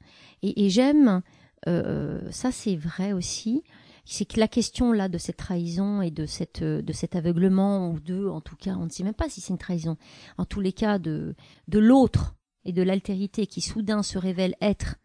Et, 0.42 0.70
j'aime, 0.70 1.22
euh, 1.68 2.22
ça 2.32 2.52
c'est 2.52 2.78
vrai 2.78 3.12
aussi, 3.12 3.64
c'est 4.06 4.26
que 4.26 4.40
la 4.40 4.48
question 4.48 4.92
là 4.92 5.10
de 5.10 5.18
cette 5.18 5.38
trahison 5.38 6.02
et 6.02 6.12
de 6.12 6.26
cette 6.26 6.64
de 6.64 6.94
cet 6.94 7.16
aveuglement 7.16 7.90
ou 7.90 8.00
de 8.00 8.28
en 8.28 8.42
tout 8.42 8.58
cas 8.58 8.76
on 8.76 8.86
ne 8.86 8.90
sait 8.90 9.04
même 9.04 9.14
pas 9.14 9.30
si 9.30 9.40
c'est 9.40 9.54
une 9.54 9.58
trahison 9.58 9.98
en 10.38 10.44
tous 10.44 10.60
les 10.60 10.74
cas 10.74 11.00
de 11.00 11.36
de 11.70 11.80
l'autre 11.80 12.36
et 12.66 12.74
de 12.74 12.82
l'altérité 12.82 13.48
qui 13.48 13.62
soudain 13.62 14.04
se 14.04 14.18
révèle 14.18 14.56
être 14.62 14.98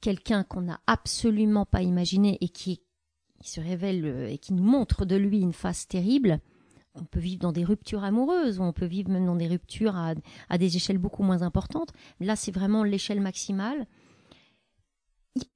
quelqu'un 0.00 0.44
qu'on 0.44 0.62
n'a 0.62 0.80
absolument 0.86 1.66
pas 1.66 1.82
imaginé 1.82 2.38
et 2.40 2.48
qui, 2.48 2.82
se 3.42 3.60
révèle 3.60 4.04
euh, 4.04 4.28
et 4.30 4.38
qui 4.38 4.54
nous 4.54 4.64
montre 4.64 5.04
de 5.04 5.16
lui 5.16 5.40
une 5.40 5.52
face 5.52 5.86
terrible, 5.86 6.40
on 6.94 7.04
peut 7.04 7.20
vivre 7.20 7.40
dans 7.40 7.52
des 7.52 7.64
ruptures 7.64 8.02
amoureuses, 8.02 8.58
ou 8.58 8.62
on 8.62 8.72
peut 8.72 8.86
vivre 8.86 9.10
même 9.10 9.26
dans 9.26 9.36
des 9.36 9.48
ruptures 9.48 9.96
à, 9.96 10.58
des 10.58 10.76
échelles 10.76 10.98
beaucoup 10.98 11.22
moins 11.22 11.42
importantes. 11.42 11.92
Là, 12.20 12.36
c'est 12.36 12.52
vraiment 12.52 12.82
l'échelle 12.82 13.20
maximale. 13.20 13.86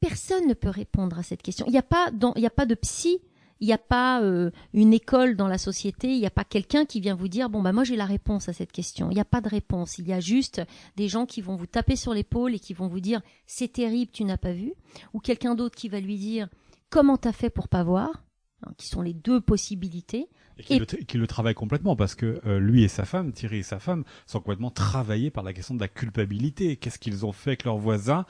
Personne 0.01 0.47
ne 0.47 0.55
peut 0.55 0.69
répondre 0.69 1.19
à 1.19 1.23
cette 1.23 1.43
question. 1.43 1.65
Il 1.67 1.73
n'y 1.73 1.79
a 1.79 1.83
pas 1.83 2.11
de 2.11 2.75
psy 2.75 3.21
il 3.61 3.67
n'y 3.67 3.73
a 3.73 3.79
pas 3.79 4.23
euh, 4.23 4.51
une 4.73 4.95
école 4.95 5.37
dans 5.37 5.47
la 5.47 5.59
société, 5.59 6.09
il 6.09 6.19
n'y 6.19 6.27
a 6.27 6.31
pas 6.31 6.45
quelqu'un 6.45 6.87
qui 6.87 7.01
vient 7.01 7.15
vous 7.15 7.29
dire 7.29 7.51
bon 7.51 7.63
bah 7.63 7.73
moi 7.73 7.85
j'ai 7.85 7.97
la 7.97 8.07
réponse 8.07 8.49
à 8.49 8.53
cette 8.53 8.73
question. 8.73 9.11
Il 9.11 9.15
n'y 9.15 9.21
a 9.21 9.25
pas 9.27 9.41
de 9.41 9.49
réponse. 9.49 9.99
Il 9.99 10.09
y 10.09 10.13
a 10.13 10.21
juste 10.21 10.63
des 10.97 11.09
gens 11.09 11.27
qui 11.27 11.43
vont 11.43 11.57
vous 11.57 11.67
taper 11.67 11.97
sur 11.97 12.15
l'épaule 12.15 12.55
et 12.55 12.59
qui 12.59 12.73
vont 12.73 12.89
vous 12.89 13.01
dire 13.01 13.21
c'est 13.47 13.73
terrible, 13.73 14.11
tu 14.13 14.25
n'as 14.25 14.39
pas 14.39 14.53
vu, 14.53 14.73
ou 15.13 15.21
quelqu'un 15.21 15.55
d'autre 15.55 15.77
qui 15.77 15.89
va 15.89 16.01
lui 16.01 16.17
dire 16.17 16.49
comment 16.89 17.19
t'as 17.19 17.33
fait 17.33 17.51
pour 17.51 17.69
pas 17.69 17.85
voir, 17.85 18.25
hein, 18.65 18.73
qui 18.79 18.89
sont 18.89 19.03
les 19.03 19.15
deux 19.15 19.41
possibilités. 19.41 20.29
Et 20.69 20.81
qui, 21.07 21.19
Le, 21.19 21.27
travaille 21.27 21.55
complètement 21.55 21.97
parce 21.97 22.15
que 22.15 22.41
euh, 22.47 22.59
lui 22.59 22.83
et 22.83 22.89
sa 22.89 23.05
femme, 23.05 23.33
Thierry 23.33 23.59
et 23.59 23.63
sa 23.63 23.79
femme, 23.79 24.05
sont 24.27 24.41
complètement 24.41 24.71
travaillés 24.71 25.31
par 25.31 25.45
la 25.45 25.53
question 25.53 25.75
de 25.75 25.81
la 25.81 25.89
culpabilité. 25.89 26.77
Qu'est-ce 26.77 26.99
qu'ils 26.99 27.25
ont 27.25 27.33
fait 27.33 27.51
avec 27.51 27.65
leurs 27.65 27.79
voisins 27.79 28.27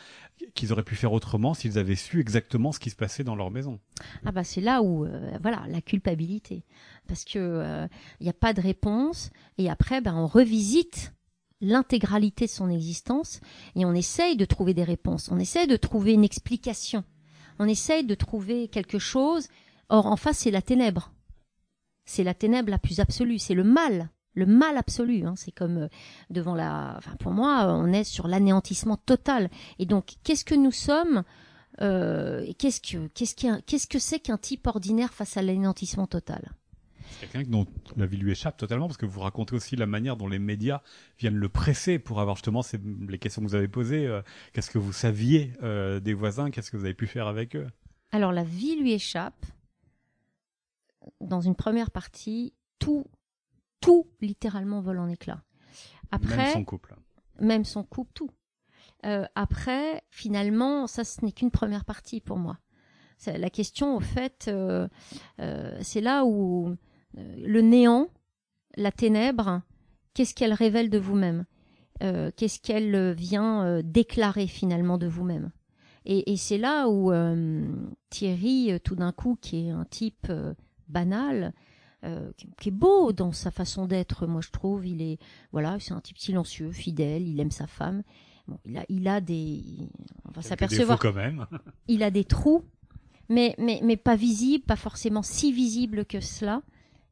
qu'ils 0.54 0.72
auraient 0.72 0.84
pu 0.84 0.96
faire 0.96 1.12
autrement 1.12 1.54
s'ils 1.54 1.78
avaient 1.78 1.96
su 1.96 2.20
exactement 2.20 2.72
ce 2.72 2.78
qui 2.78 2.90
se 2.90 2.96
passait 2.96 3.24
dans 3.24 3.36
leur 3.36 3.50
maison? 3.50 3.80
Ah 4.24 4.32
bah 4.32 4.44
c'est 4.44 4.60
là 4.60 4.82
où 4.82 5.04
euh, 5.04 5.36
voilà 5.42 5.64
la 5.68 5.80
culpabilité. 5.80 6.64
Parce 7.08 7.24
que 7.24 7.38
il 7.38 7.40
euh, 7.40 7.88
n'y 8.20 8.28
a 8.28 8.34
pas 8.34 8.52
de 8.52 8.60
réponse 8.60 9.30
et 9.58 9.68
après 9.68 10.00
ben 10.00 10.14
on 10.14 10.26
revisite 10.26 11.12
l'intégralité 11.60 12.46
de 12.46 12.50
son 12.50 12.70
existence 12.70 13.40
et 13.76 13.84
on 13.84 13.92
essaye 13.92 14.36
de 14.36 14.44
trouver 14.44 14.72
des 14.72 14.84
réponses, 14.84 15.28
on 15.30 15.38
essaye 15.38 15.66
de 15.66 15.76
trouver 15.76 16.12
une 16.12 16.24
explication, 16.24 17.04
on 17.58 17.68
essaye 17.68 18.04
de 18.04 18.14
trouver 18.14 18.68
quelque 18.68 18.98
chose. 18.98 19.48
Or 19.88 20.06
en 20.06 20.16
face 20.16 20.38
c'est 20.38 20.52
la 20.52 20.62
ténèbre 20.62 21.12
c'est 22.10 22.24
la 22.24 22.34
ténèbre 22.34 22.70
la 22.70 22.78
plus 22.78 22.98
absolue, 22.98 23.38
c'est 23.38 23.54
le 23.54 23.62
mal, 23.62 24.10
le 24.34 24.44
mal 24.44 24.76
absolu. 24.76 25.24
Hein. 25.24 25.34
C'est 25.36 25.52
comme 25.52 25.78
euh, 25.78 25.88
devant 26.28 26.56
la. 26.56 26.94
Enfin, 26.98 27.14
pour 27.20 27.30
moi, 27.30 27.66
on 27.68 27.92
est 27.92 28.02
sur 28.02 28.26
l'anéantissement 28.26 28.96
total. 28.96 29.48
Et 29.78 29.86
donc, 29.86 30.16
qu'est-ce 30.24 30.44
que 30.44 30.56
nous 30.56 30.72
sommes 30.72 31.22
euh, 31.80 32.44
Qu'est-ce 32.58 32.80
que 32.80 33.06
qu'est-ce 33.14 33.34
qu'est-ce 33.60 33.86
que 33.86 34.00
c'est 34.00 34.18
qu'un 34.18 34.38
type 34.38 34.66
ordinaire 34.66 35.14
face 35.14 35.36
à 35.36 35.42
l'anéantissement 35.42 36.08
total? 36.08 36.50
C'est 37.20 37.30
quelqu'un 37.30 37.48
dont 37.48 37.66
la 37.96 38.06
vie 38.06 38.16
lui 38.16 38.32
échappe 38.32 38.56
totalement 38.56 38.86
parce 38.86 38.96
que 38.96 39.06
vous 39.06 39.20
racontez 39.20 39.54
aussi 39.54 39.76
la 39.76 39.86
manière 39.86 40.16
dont 40.16 40.28
les 40.28 40.38
médias 40.40 40.82
viennent 41.18 41.36
le 41.36 41.48
presser 41.48 42.00
pour 42.00 42.20
avoir 42.20 42.36
justement 42.36 42.62
les 43.08 43.18
questions 43.18 43.42
que 43.42 43.46
vous 43.46 43.54
avez 43.54 43.68
posées. 43.68 44.06
Euh, 44.06 44.22
qu'est-ce 44.52 44.70
que 44.70 44.78
vous 44.78 44.92
saviez 44.92 45.52
des 45.62 46.14
voisins 46.14 46.50
Qu'est-ce 46.50 46.72
que 46.72 46.76
vous 46.76 46.84
avez 46.86 46.94
pu 46.94 47.06
faire 47.06 47.28
avec 47.28 47.54
eux? 47.54 47.68
Alors 48.10 48.32
la 48.32 48.42
vie 48.42 48.74
lui 48.80 48.92
échappe. 48.94 49.46
Dans 51.20 51.40
une 51.40 51.54
première 51.54 51.90
partie, 51.90 52.54
tout 52.78 53.06
tout 53.80 54.06
littéralement 54.20 54.80
vole 54.80 54.98
en 54.98 55.08
éclats. 55.08 55.42
Après, 56.10 56.36
même 56.36 56.52
son 56.52 56.64
couple. 56.64 56.96
Même 57.40 57.64
son 57.64 57.82
couple, 57.82 58.12
tout. 58.14 58.30
Euh, 59.06 59.24
après, 59.34 60.02
finalement, 60.10 60.86
ça, 60.86 61.04
ce 61.04 61.24
n'est 61.24 61.32
qu'une 61.32 61.50
première 61.50 61.84
partie 61.84 62.20
pour 62.20 62.36
moi. 62.36 62.58
La 63.26 63.50
question, 63.50 63.96
au 63.96 64.00
fait, 64.00 64.46
euh, 64.48 64.88
euh, 65.40 65.78
c'est 65.82 66.00
là 66.00 66.24
où 66.24 66.74
le 67.14 67.60
néant, 67.60 68.08
la 68.76 68.92
ténèbre, 68.92 69.60
qu'est-ce 70.14 70.34
qu'elle 70.34 70.54
révèle 70.54 70.90
de 70.90 70.98
vous-même? 70.98 71.44
Qu'est-ce 72.00 72.60
qu'elle 72.60 73.12
vient 73.12 73.82
déclarer 73.82 74.46
finalement 74.46 74.96
de 74.96 75.06
vous-même? 75.06 75.50
Et, 76.06 76.32
et 76.32 76.38
c'est 76.38 76.56
là 76.56 76.88
où 76.88 77.12
Thierry, 78.08 78.80
tout 78.82 78.96
d'un 78.96 79.12
coup, 79.12 79.36
qui 79.38 79.66
est 79.66 79.70
un 79.70 79.84
type 79.84 80.32
banal, 80.90 81.52
euh, 82.04 82.32
qui 82.58 82.68
est 82.68 82.72
beau 82.72 83.12
dans 83.12 83.32
sa 83.32 83.50
façon 83.50 83.86
d'être. 83.86 84.26
Moi, 84.26 84.40
je 84.40 84.50
trouve, 84.50 84.86
il 84.86 85.02
est 85.02 85.18
voilà, 85.52 85.78
c'est 85.80 85.92
un 85.92 86.00
type 86.00 86.18
silencieux, 86.18 86.72
fidèle, 86.72 87.28
il 87.28 87.40
aime 87.40 87.50
sa 87.50 87.66
femme. 87.66 88.02
Bon, 88.48 88.58
il 88.64 88.78
a, 88.78 88.84
il 88.88 89.06
a 89.06 89.20
des, 89.20 89.62
on 90.24 90.32
va 90.32 90.42
s'apercevoir 90.42 90.98
quand 90.98 91.12
même. 91.12 91.46
il 91.88 92.02
a 92.02 92.10
des 92.10 92.24
trous, 92.24 92.64
mais 93.28 93.54
mais 93.58 93.80
mais 93.82 93.96
pas 93.96 94.16
visibles, 94.16 94.64
pas 94.64 94.76
forcément 94.76 95.22
si 95.22 95.52
visibles 95.52 96.04
que 96.04 96.20
cela. 96.20 96.62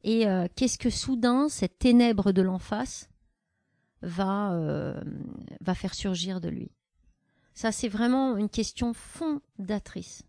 Et 0.05 0.27
euh, 0.27 0.47
qu'est-ce 0.57 0.79
que 0.79 0.91
soudain 0.91 1.49
cette 1.49 1.79
ténèbre 1.79 2.33
de 2.33 2.43
l'en 2.43 2.59
face 2.59 3.11
va 4.01 4.53
euh, 4.55 4.99
va 5.61 5.75
faire 5.75 5.95
surgir 5.95 6.41
de 6.41 6.49
lui? 6.49 6.71
Ça, 7.53 7.73
c'est 7.73 7.89
vraiment 7.89 8.37
une 8.37 8.49
question 8.49 8.95
fondatrice 8.95 10.23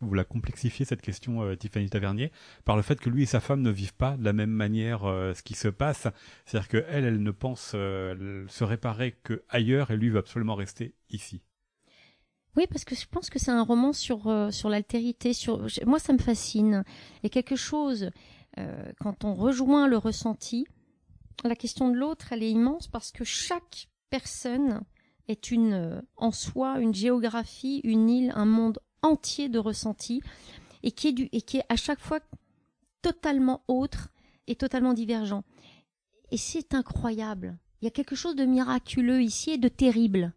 vous 0.00 0.14
la 0.14 0.24
complexifiez 0.24 0.84
cette 0.84 1.02
question, 1.02 1.42
euh, 1.42 1.56
Tiffany 1.56 1.88
Tavernier, 1.88 2.32
par 2.64 2.76
le 2.76 2.82
fait 2.82 2.98
que 2.98 3.10
lui 3.10 3.24
et 3.24 3.26
sa 3.26 3.40
femme 3.40 3.60
ne 3.62 3.70
vivent 3.70 3.94
pas 3.94 4.16
de 4.16 4.24
la 4.24 4.32
même 4.32 4.50
manière 4.50 5.04
euh, 5.04 5.34
ce 5.34 5.42
qui 5.42 5.54
se 5.54 5.68
passe. 5.68 6.06
C'est-à-dire 6.46 6.68
que 6.68 6.84
elle, 6.88 7.22
ne 7.22 7.30
pense 7.30 7.72
euh, 7.74 8.44
se 8.48 8.64
réparer 8.64 9.12
que 9.22 9.44
ailleurs 9.48 9.90
et 9.90 9.96
lui 9.96 10.08
veut 10.08 10.18
absolument 10.18 10.54
rester 10.54 10.94
ici. 11.10 11.42
Oui, 12.56 12.66
parce 12.68 12.84
que 12.84 12.94
je 12.94 13.06
pense 13.06 13.30
que 13.30 13.38
c'est 13.38 13.52
un 13.52 13.62
roman 13.62 13.92
sur 13.92 14.48
sur 14.50 14.68
l'altérité. 14.68 15.32
Sur 15.34 15.66
moi, 15.86 16.00
ça 16.00 16.12
me 16.12 16.18
fascine. 16.18 16.82
A 17.22 17.28
quelque 17.28 17.54
chose 17.54 18.10
quand 18.98 19.22
on 19.22 19.34
rejoint 19.34 19.86
le 19.86 19.96
ressenti. 19.96 20.66
La 21.44 21.54
question 21.54 21.90
de 21.90 21.96
l'autre, 21.96 22.32
elle 22.32 22.42
est 22.42 22.50
immense 22.50 22.88
parce 22.88 23.12
que 23.12 23.22
chaque 23.22 23.86
personne 24.10 24.80
est 25.28 25.52
une 25.52 26.02
en 26.16 26.32
soi 26.32 26.80
une 26.80 26.92
géographie, 26.92 27.80
une 27.84 28.10
île, 28.10 28.32
un 28.34 28.46
monde 28.46 28.80
entier 29.02 29.48
de 29.48 29.58
ressenti 29.58 30.22
et 30.82 30.92
qui 30.92 31.08
est 31.08 31.12
du, 31.12 31.28
et 31.32 31.42
qui 31.42 31.58
est 31.58 31.64
à 31.68 31.76
chaque 31.76 32.00
fois 32.00 32.20
totalement 33.02 33.62
autre 33.68 34.08
et 34.46 34.56
totalement 34.56 34.94
divergent. 34.94 35.42
Et 36.30 36.36
c'est 36.36 36.74
incroyable. 36.74 37.58
Il 37.80 37.86
y 37.86 37.88
a 37.88 37.92
quelque 37.92 38.14
chose 38.14 38.36
de 38.36 38.44
miraculeux 38.44 39.22
ici 39.22 39.52
et 39.52 39.58
de 39.58 39.68
terrible. 39.68 40.32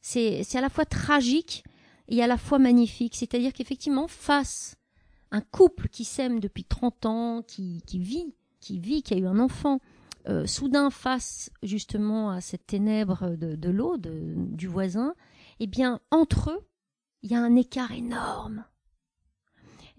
C'est, 0.00 0.42
c'est 0.44 0.58
à 0.58 0.60
la 0.60 0.70
fois 0.70 0.84
tragique 0.84 1.64
et 2.08 2.22
à 2.22 2.26
la 2.26 2.38
fois 2.38 2.58
magnifique. 2.58 3.16
C'est-à-dire 3.16 3.52
qu'effectivement, 3.52 4.08
face 4.08 4.76
un 5.30 5.40
couple 5.40 5.88
qui 5.88 6.04
s'aime 6.04 6.40
depuis 6.40 6.64
30 6.64 7.06
ans, 7.06 7.42
qui, 7.42 7.82
qui 7.86 7.98
vit, 7.98 8.34
qui 8.60 8.78
vit, 8.78 9.02
qui 9.02 9.14
a 9.14 9.18
eu 9.18 9.26
un 9.26 9.38
enfant, 9.38 9.80
euh, 10.28 10.46
soudain 10.46 10.90
face 10.90 11.50
justement 11.62 12.30
à 12.30 12.40
cette 12.40 12.66
ténèbre 12.66 13.36
de, 13.36 13.54
de 13.54 13.70
l'eau, 13.70 13.96
du 13.98 14.66
voisin, 14.66 15.14
eh 15.60 15.66
bien, 15.66 16.00
entre 16.10 16.50
eux, 16.50 16.66
il 17.22 17.30
y 17.30 17.34
a 17.34 17.40
un 17.40 17.56
écart 17.56 17.92
énorme. 17.92 18.64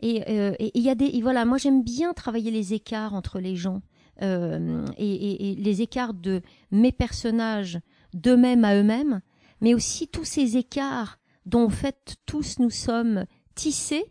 Euh, 0.03 0.53
et 0.59 0.71
il 0.77 0.81
y 0.81 0.89
a 0.89 0.95
des, 0.95 1.21
voilà, 1.21 1.45
moi 1.45 1.57
j'aime 1.57 1.83
bien 1.83 2.13
travailler 2.13 2.51
les 2.51 2.73
écarts 2.73 3.13
entre 3.13 3.39
les 3.39 3.55
gens 3.55 3.81
euh, 4.21 4.85
et, 4.97 5.55
les 5.55 5.81
écarts 5.81 6.13
de 6.13 6.41
mes 6.71 6.93
personnages 6.93 7.79
d'eux-mêmes 8.13 8.63
à 8.63 8.75
eux-mêmes, 8.75 9.21
mais 9.61 9.73
aussi 9.73 10.07
tous 10.07 10.23
ces 10.23 10.55
écarts 10.55 11.19
dont 11.45 11.65
en 11.65 11.69
fait 11.69 12.15
tous 12.25 12.59
nous 12.59 12.69
sommes 12.69 13.25
tissés 13.55 14.05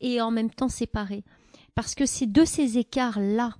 et 0.00 0.20
en 0.20 0.30
même 0.30 0.50
temps 0.50 0.68
séparés, 0.68 1.24
parce 1.74 1.94
que 1.94 2.04
c'est 2.06 2.30
de 2.30 2.44
ces 2.44 2.78
écarts-là 2.78 3.56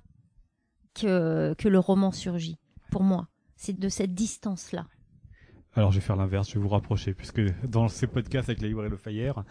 que 0.93 1.55
que 1.57 1.69
le 1.69 1.79
roman 1.79 2.11
surgit 2.11 2.57
pour 2.91 3.03
moi. 3.03 3.29
C'est 3.55 3.79
de 3.79 3.89
cette 3.89 4.13
distance-là. 4.13 4.85
Alors 5.77 5.91
je 5.91 5.99
vais 5.99 6.03
faire 6.03 6.15
l'inverse, 6.15 6.49
je 6.49 6.55
vais 6.55 6.59
vous 6.59 6.69
rapprocher, 6.69 7.13
puisque 7.13 7.39
dans 7.63 7.87
ces 7.87 8.07
podcasts 8.07 8.49
avec 8.49 8.61
la 8.61 8.67
librairie 8.67 8.89
Le 8.89 8.97
Fayère, 8.97 9.43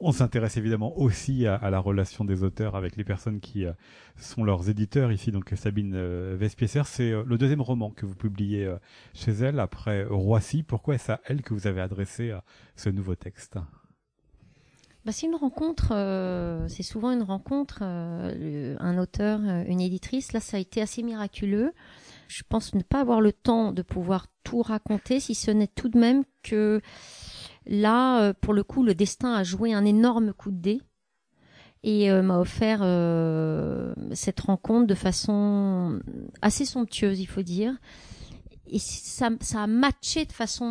on 0.00 0.12
s'intéresse 0.12 0.56
évidemment 0.56 0.98
aussi 0.98 1.46
à, 1.46 1.68
la 1.68 1.78
relation 1.78 2.24
des 2.24 2.42
auteurs 2.42 2.74
avec 2.74 2.96
les 2.96 3.04
personnes 3.04 3.38
qui 3.38 3.66
euh, 3.66 3.72
sont 4.16 4.44
leurs 4.44 4.70
éditeurs 4.70 5.12
ici. 5.12 5.30
Donc 5.30 5.52
Sabine 5.54 5.92
euh, 5.94 6.36
Vespiesser, 6.38 6.84
c'est 6.86 7.10
euh, 7.10 7.22
le 7.26 7.36
deuxième 7.36 7.60
roman 7.60 7.90
que 7.90 8.06
vous 8.06 8.14
publiez 8.14 8.66
chez 9.12 9.32
elle 9.32 9.60
après 9.60 10.04
Roissy. 10.04 10.62
Pourquoi 10.62 10.94
est-ce 10.94 11.12
à 11.12 11.20
elle 11.26 11.42
que 11.42 11.52
vous 11.52 11.66
avez 11.66 11.82
adressé 11.82 12.32
ce 12.76 12.88
nouveau 12.88 13.14
texte? 13.14 13.58
Bah, 15.04 15.12
c'est 15.12 15.26
une 15.26 15.34
rencontre, 15.34 15.88
c'est 16.68 16.82
souvent 16.82 17.10
une 17.10 17.24
rencontre, 17.24 17.82
un 17.82 18.96
auteur, 18.96 19.38
une 19.40 19.82
éditrice. 19.82 20.32
Là, 20.32 20.40
ça 20.40 20.56
a 20.56 20.60
été 20.60 20.80
assez 20.80 21.02
miraculeux 21.02 21.74
je 22.34 22.42
pense 22.48 22.74
ne 22.74 22.82
pas 22.82 23.00
avoir 23.00 23.20
le 23.20 23.32
temps 23.32 23.70
de 23.70 23.82
pouvoir 23.82 24.26
tout 24.42 24.60
raconter, 24.60 25.20
si 25.20 25.36
ce 25.36 25.52
n'est 25.52 25.68
tout 25.68 25.88
de 25.88 25.98
même 25.98 26.24
que 26.42 26.80
là, 27.64 28.22
euh, 28.22 28.32
pour 28.40 28.54
le 28.54 28.64
coup, 28.64 28.82
le 28.82 28.94
destin 28.94 29.34
a 29.34 29.44
joué 29.44 29.72
un 29.72 29.84
énorme 29.84 30.32
coup 30.32 30.50
de 30.50 30.60
dé 30.60 30.82
et 31.84 32.10
euh, 32.10 32.22
m'a 32.22 32.40
offert 32.40 32.80
euh, 32.82 33.94
cette 34.14 34.40
rencontre 34.40 34.88
de 34.88 34.94
façon 34.96 36.00
assez 36.42 36.64
somptueuse, 36.64 37.20
il 37.20 37.26
faut 37.26 37.42
dire. 37.42 37.76
Et 38.66 38.78
ça, 38.78 39.30
ça 39.40 39.62
a 39.64 39.66
matché 39.66 40.24
de 40.24 40.32
façon, 40.32 40.64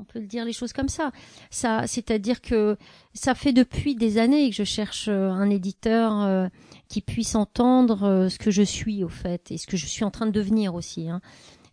on 0.00 0.04
peut 0.04 0.18
le 0.18 0.26
dire 0.26 0.44
les 0.44 0.52
choses 0.52 0.72
comme 0.72 0.88
ça. 0.88 1.12
Ça, 1.50 1.86
c'est-à-dire 1.86 2.40
que 2.40 2.76
ça 3.14 3.34
fait 3.34 3.52
depuis 3.52 3.94
des 3.94 4.18
années 4.18 4.50
que 4.50 4.56
je 4.56 4.64
cherche 4.64 5.08
un 5.08 5.48
éditeur 5.48 6.50
qui 6.88 7.00
puisse 7.00 7.34
entendre 7.34 8.04
euh, 8.04 8.28
ce 8.28 8.38
que 8.38 8.50
je 8.50 8.62
suis 8.62 9.02
au 9.04 9.08
fait 9.08 9.50
et 9.50 9.58
ce 9.58 9.66
que 9.66 9.76
je 9.76 9.86
suis 9.86 10.04
en 10.04 10.10
train 10.10 10.26
de 10.26 10.30
devenir 10.30 10.74
aussi. 10.74 11.08
Hein. 11.08 11.20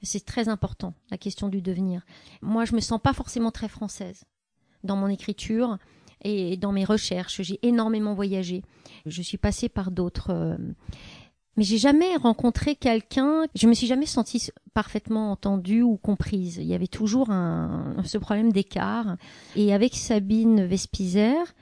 C'est 0.01 0.25
très 0.25 0.49
important, 0.49 0.93
la 1.11 1.17
question 1.17 1.47
du 1.47 1.61
devenir. 1.61 2.01
Moi, 2.41 2.65
je 2.65 2.75
me 2.75 2.81
sens 2.81 2.99
pas 3.01 3.13
forcément 3.13 3.51
très 3.51 3.69
française 3.69 4.25
dans 4.83 4.97
mon 4.97 5.07
écriture 5.07 5.77
et 6.23 6.57
dans 6.57 6.73
mes 6.73 6.83
recherches. 6.83 7.41
J'ai 7.41 7.59
énormément 7.61 8.13
voyagé. 8.13 8.63
Je 9.05 9.21
suis 9.21 9.37
passée 9.37 9.69
par 9.69 9.91
d'autres. 9.91 10.31
Euh, 10.31 10.57
mais 11.55 11.63
j'ai 11.63 11.77
jamais 11.77 12.15
rencontré 12.15 12.75
quelqu'un, 12.75 13.43
je 13.55 13.67
me 13.67 13.74
suis 13.74 13.88
jamais 13.88 14.05
sentie 14.05 14.50
parfaitement 14.74 15.31
entendue 15.31 15.83
ou 15.83 15.98
comprise. 15.98 16.57
Il 16.57 16.65
y 16.65 16.74
avait 16.74 16.88
toujours 16.88 17.29
un, 17.29 17.95
ce 18.05 18.17
problème 18.17 18.51
d'écart. 18.51 19.17
Et 19.55 19.74
avec 19.74 19.95
Sabine 19.95 20.65
Vespizer, 20.65 21.53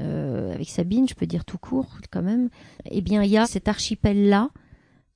euh, 0.00 0.52
avec 0.54 0.68
Sabine, 0.68 1.08
je 1.08 1.14
peux 1.14 1.26
dire 1.26 1.44
tout 1.44 1.58
court 1.58 1.98
quand 2.10 2.22
même, 2.22 2.50
eh 2.90 3.00
bien 3.00 3.22
il 3.22 3.30
y 3.30 3.38
a 3.38 3.46
cet 3.46 3.68
archipel-là 3.68 4.50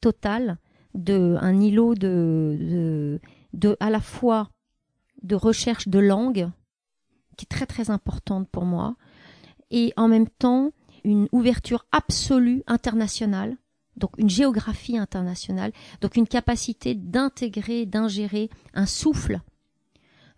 total 0.01 0.59
de 0.95 1.37
un 1.41 1.61
îlot 1.61 1.95
de, 1.95 2.57
de, 2.61 3.21
de 3.55 3.77
à 3.81 3.91
la 3.91 4.01
fois 4.01 4.51
de 5.23 5.35
recherche 5.35 5.89
de 5.89 5.99
langue 5.99 6.51
qui 7.37 7.45
est 7.45 7.49
très 7.49 7.67
très 7.67 7.91
importante 7.91 8.49
pour 8.51 8.65
moi 8.65 8.97
et 9.71 9.93
en 9.97 10.09
même 10.09 10.29
temps 10.29 10.73
une 11.05 11.29
ouverture 11.33 11.87
absolue 11.93 12.63
internationale 12.67 13.57
donc 14.03 14.11
une 14.19 14.29
géographie 14.29 14.99
internationale 14.99 15.73
donc 16.01 16.17
une 16.17 16.27
capacité 16.27 16.95
d'intégrer 16.95 17.87
d'ingérer 17.87 18.51
un 18.75 18.87
souffle 18.87 19.41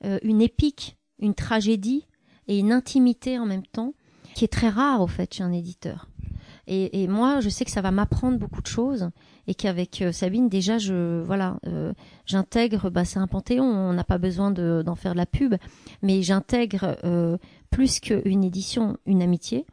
euh, 0.04 0.18
une 0.22 0.42
épique 0.42 0.96
une 1.18 1.34
tragédie 1.34 2.06
et 2.46 2.58
une 2.58 2.72
intimité 2.72 3.38
en 3.38 3.46
même 3.46 3.66
temps 3.66 3.94
qui 4.34 4.44
est 4.44 4.48
très 4.48 4.68
rare 4.68 5.00
au 5.00 5.06
fait 5.06 5.32
chez 5.32 5.42
un 5.42 5.52
éditeur. 5.52 6.08
Et, 6.66 7.06
moi, 7.08 7.40
je 7.40 7.50
sais 7.50 7.66
que 7.66 7.70
ça 7.70 7.82
va 7.82 7.90
m'apprendre 7.90 8.38
beaucoup 8.38 8.62
de 8.62 8.66
choses 8.66 9.10
et 9.46 9.54
qu'avec 9.54 10.00
euh, 10.00 10.12
Sabine, 10.12 10.48
déjà, 10.48 10.78
je 10.78 11.22
voilà, 11.22 11.58
euh, 11.66 11.92
j'intègre. 12.24 12.88
Bah, 12.88 13.04
c'est 13.04 13.18
un 13.18 13.26
panthéon. 13.26 13.64
On 13.64 13.92
n'a 13.92 14.02
pas 14.02 14.16
besoin 14.16 14.50
d'en 14.50 14.94
faire 14.94 15.12
de 15.12 15.18
la 15.18 15.26
pub, 15.26 15.54
mais 16.02 16.22
j'intègre 16.22 16.96
plus 17.70 18.00
qu'une 18.00 18.44
édition, 18.44 18.96
une 19.04 19.22
amitié. 19.22 19.66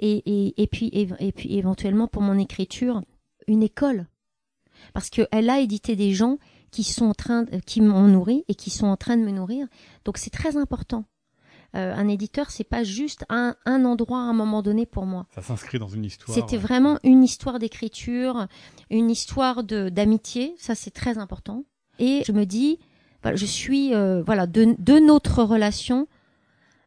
Et 0.00 0.68
puis 0.72 0.90
et, 0.92 1.32
puis 1.32 1.56
éventuellement 1.56 2.08
pour 2.08 2.22
mon 2.22 2.38
écriture, 2.38 3.02
une 3.48 3.62
école. 3.62 4.06
Parce 4.94 5.10
qu'elle 5.10 5.50
a 5.50 5.58
édité 5.58 5.96
des 5.96 6.12
gens 6.12 6.38
qui 6.70 6.84
sont 6.84 7.06
en 7.06 7.14
train, 7.14 7.46
qui 7.66 7.80
m'ont 7.80 8.06
nourri 8.06 8.44
et 8.48 8.54
qui 8.54 8.70
sont 8.70 8.86
en 8.86 8.96
train 8.96 9.16
de 9.16 9.22
me 9.22 9.30
nourrir. 9.30 9.66
Donc 10.04 10.18
c'est 10.18 10.30
très 10.30 10.56
important. 10.56 11.04
Euh, 11.76 11.94
un 11.94 12.08
éditeur, 12.08 12.50
c'est 12.50 12.64
pas 12.64 12.82
juste 12.82 13.26
un, 13.28 13.54
un, 13.66 13.84
endroit 13.84 14.20
à 14.20 14.22
un 14.22 14.32
moment 14.32 14.62
donné 14.62 14.86
pour 14.86 15.04
moi. 15.04 15.26
Ça 15.34 15.42
s'inscrit 15.42 15.78
dans 15.78 15.88
une 15.88 16.04
histoire. 16.04 16.34
C'était 16.34 16.56
vraiment 16.56 16.98
une 17.04 17.22
histoire 17.22 17.58
d'écriture, 17.58 18.46
une 18.88 19.10
histoire 19.10 19.64
de 19.64 19.90
d'amitié. 19.90 20.54
Ça, 20.58 20.74
c'est 20.74 20.90
très 20.90 21.18
important. 21.18 21.64
Et 21.98 22.22
je 22.26 22.32
me 22.32 22.46
dis, 22.46 22.78
voilà, 23.22 23.36
je 23.36 23.44
suis, 23.44 23.94
euh, 23.94 24.22
voilà, 24.22 24.46
de, 24.46 24.76
de, 24.78 24.98
notre 24.98 25.42
relation, 25.42 26.08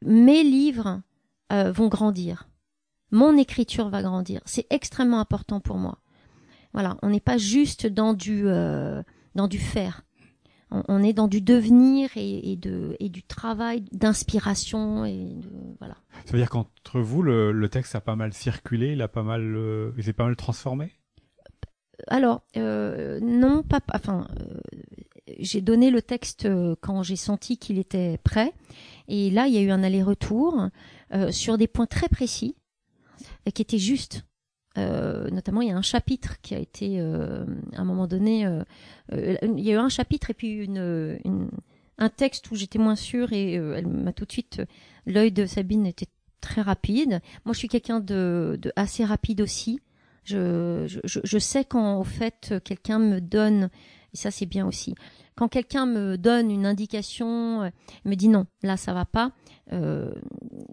mes 0.03 0.44
livres 0.44 1.01
euh, 1.51 1.72
vont 1.72 1.88
grandir. 1.88 2.48
Mon 3.12 3.38
écriture 3.38 3.89
va 3.89 4.01
grandir. 4.01 4.41
C'est 4.46 4.65
extrêmement 4.72 5.20
important 5.20 5.60
pour 5.60 5.77
moi. 5.77 6.00
Voilà, 6.74 6.98
on 7.01 7.10
n'est 7.10 7.20
pas 7.20 7.38
juste 7.38 7.88
dans 7.88 8.13
du 8.13 8.44
euh, 8.48 9.04
dans 9.36 9.48
du 9.48 9.60
faire 9.60 10.04
on, 10.72 11.04
est 11.04 11.13
dans 11.13 11.28
du 11.28 11.42
devenir 11.42 12.10
et, 12.16 12.56
de, 12.56 12.96
et 13.00 13.10
du 13.10 13.24
travail 13.24 13.84
d'inspiration 13.92 15.06
et 15.06 15.36
de, 15.36 15.50
voilà. 15.80 15.98
Ça 16.25 16.32
veut 16.32 16.40
dire 16.40 16.50
qu'entre 16.50 17.01
vous, 17.01 17.22
le, 17.22 17.68
texte 17.70 17.94
a 17.96 18.01
pas 18.01 18.16
mal 18.16 18.34
circulé, 18.34 18.94
il 18.94 19.01
a 19.01 19.08
pas 19.08 19.24
mal, 19.24 19.42
euh, 19.42 19.92
il 19.98 20.04
s'est 20.04 20.13
pas 20.13 20.24
mal 20.25 20.36
transformé? 20.36 20.94
Alors 22.08 22.42
euh, 22.58 23.20
non, 23.22 23.63
pas, 23.63 23.80
enfin, 23.94 24.28
j'ai 25.40 25.62
donné 25.62 25.92
le 25.92 26.01
texte 26.01 26.48
quand 26.80 27.04
j'ai 27.04 27.16
senti 27.16 27.58
qu'il 27.58 27.78
était 27.78 28.18
prêt, 28.24 28.54
et 29.08 29.30
là 29.30 29.48
il 29.48 29.54
y 29.54 29.58
a 29.58 29.62
eu 29.62 29.72
un 29.72 29.84
aller-retour 29.84 30.70
sur 31.30 31.58
des 31.58 31.68
points 31.68 31.86
très 31.86 32.08
précis 32.08 32.56
qui 33.54 33.62
étaient 33.62 33.78
justes. 33.78 34.25
Euh, 34.78 35.30
notamment, 35.30 35.62
il 35.62 35.70
y 35.70 35.72
a 35.72 35.78
un 35.78 35.82
chapitre 35.82 36.40
qui 36.42 36.56
a 36.56 36.60
été, 36.60 37.00
euh, 37.00 37.46
à 37.75 37.82
un 37.82 37.84
moment 37.84 38.08
donné, 38.08 38.46
euh, 38.46 38.63
il 39.12 39.60
y 39.60 39.72
a 39.72 39.74
eu 39.74 39.78
un 39.78 39.90
chapitre 39.90 40.30
et 40.30 40.34
puis 40.34 40.63
une, 40.63 41.50
un 41.98 42.10
texte 42.10 42.50
où 42.51 42.56
j'étais 42.56 42.80
moins 42.80 42.96
sûre 42.96 43.34
et 43.34 43.54
elle 43.54 43.88
m'a 43.88 44.13
tout 44.13 44.25
de 44.25 44.32
suite, 44.32 44.62
l'œil 45.06 45.32
de 45.32 45.46
Sabine 45.46 45.86
était 45.86 46.08
très 46.40 46.62
rapide. 46.62 47.22
Moi, 47.46 47.54
je 47.54 47.60
suis 47.60 47.68
quelqu'un 47.68 48.00
de, 48.00 48.58
de, 48.62 48.72
assez 48.75 49.04
rapide 49.04 49.42
aussi. 49.42 49.82
Je, 50.24 50.86
je, 51.04 51.20
je 51.24 51.38
sais 51.40 51.66
quand, 51.66 52.00
au 52.00 52.04
fait, 52.04 52.54
quelqu'un 52.63 53.00
me 53.00 53.20
donne, 53.20 53.70
et 54.13 54.18
ça 54.18 54.30
c'est 54.30 54.46
bien 54.46 54.68
aussi, 54.68 54.94
quand 55.36 55.48
quelqu'un 55.48 55.88
me 55.88 56.18
donne 56.18 56.51
une 56.51 56.68
indication, 56.68 57.72
me 58.06 58.16
dit 58.16 58.28
non, 58.28 58.46
là 58.62 58.78
ça 58.78 58.94
va 58.94 59.06
pas, 59.06 59.32
euh, 59.74 60.13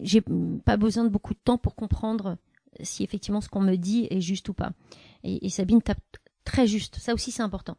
j'ai 0.00 0.22
pas 0.64 0.76
besoin 0.76 1.04
de 1.04 1.08
beaucoup 1.08 1.32
de 1.32 1.38
temps 1.42 1.58
pour 1.58 1.74
comprendre 1.74 2.36
si 2.80 3.04
effectivement 3.04 3.40
ce 3.40 3.48
qu'on 3.48 3.60
me 3.60 3.76
dit 3.76 4.06
est 4.10 4.20
juste 4.20 4.48
ou 4.48 4.54
pas. 4.54 4.72
Et, 5.24 5.48
Sabine 5.48 5.82
tape 5.82 5.98
très 6.44 6.66
juste. 6.66 6.96
Ça 6.98 7.14
aussi, 7.14 7.30
c'est 7.30 7.42
important. 7.42 7.76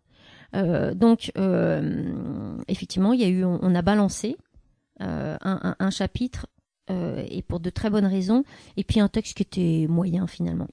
Euh, 0.55 0.93
donc, 0.93 1.31
euh, 1.37 2.57
effectivement, 2.67 3.13
il 3.13 3.21
y 3.21 3.23
a 3.23 3.27
eu, 3.27 3.43
on, 3.43 3.75
a 3.75 3.81
balancé 3.81 4.37
euh, 5.01 5.37
un, 5.41 5.89
chapitre 5.89 6.47
et 6.89 7.43
pour 7.43 7.59
de 7.59 7.69
très 7.69 7.91
bonnes 7.91 8.07
raisons, 8.07 8.43
et 8.75 8.83
puis 8.83 8.99
un 8.99 9.09
texte 9.09 9.37
qui 9.37 9.43
était 9.43 9.85
moyen 9.87 10.25
finalement, 10.25 10.67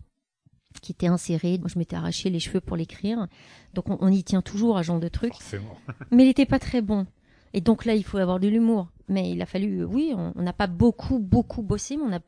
qui 0.81 0.93
était 0.93 1.09
inséré. 1.09 1.59
Moi, 1.59 1.69
je 1.73 1.79
m'étais 1.79 1.95
arraché 1.95 2.31
les 2.31 2.41
cheveux 2.41 2.63
pour 2.63 2.77
l'écrire, 2.77 3.27
donc 3.75 3.85
on, 3.89 4.09
y 4.09 4.25
tient 4.25 4.41
toujours 4.41 4.79
à 4.79 4.83
ce 4.83 4.87
genre 4.87 5.01
de 5.01 5.09
truc. 5.09 5.35
Mais 6.11 6.23
il 6.23 6.27
n'était 6.27 6.47
pas 6.47 6.59
très 6.59 6.81
bon. 6.81 7.07
Et 7.53 7.61
donc 7.61 7.85
là, 7.85 7.95
il 7.95 8.03
faut 8.05 8.17
avoir 8.17 8.41
de 8.41 8.49
l'humour. 8.49 8.89
Mais 9.09 9.31
il 9.31 9.41
a 9.41 9.47
fallu, 9.47 9.85
oui, 9.85 10.13
on 10.15 10.43
n'a 10.43 10.53
pas 10.53 10.67
beaucoup, 10.67 11.19
beaucoup 11.19 11.63
bossé, 11.63 11.97
mais 11.97 12.03
on 12.03 12.13
a 12.13 12.21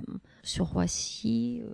sur 0.42 0.66
Roissy, 0.66 1.62
euh, 1.64 1.73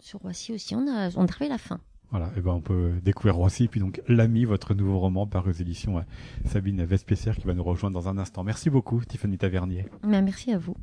sur 0.00 0.20
Roissy 0.20 0.52
aussi, 0.52 0.74
on 0.74 0.86
a, 0.88 1.10
on 1.16 1.24
a 1.24 1.48
la 1.48 1.58
fin. 1.58 1.80
Voilà, 2.10 2.30
et 2.36 2.40
ben 2.40 2.52
on 2.52 2.60
peut 2.60 2.92
découvrir 3.02 3.36
Roissy, 3.36 3.68
puis 3.68 3.80
donc 3.80 4.00
L'ami, 4.08 4.46
votre 4.46 4.72
nouveau 4.74 4.98
roman 4.98 5.26
par 5.26 5.46
aux 5.46 5.52
éditions 5.52 5.98
euh, 5.98 6.02
Sabine 6.46 6.82
Vespessière 6.84 7.36
qui 7.36 7.46
va 7.46 7.52
nous 7.52 7.62
rejoindre 7.62 8.00
dans 8.00 8.08
un 8.08 8.16
instant. 8.16 8.44
Merci 8.44 8.70
beaucoup, 8.70 9.04
Tiffany 9.04 9.36
Tavernier. 9.36 9.84
Ben, 10.02 10.22
merci 10.22 10.52
à 10.52 10.58
vous. 10.58 10.74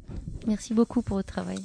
Merci 0.46 0.74
beaucoup 0.76 1.02
pour 1.02 1.18
votre 1.18 1.34
travail. 1.34 1.58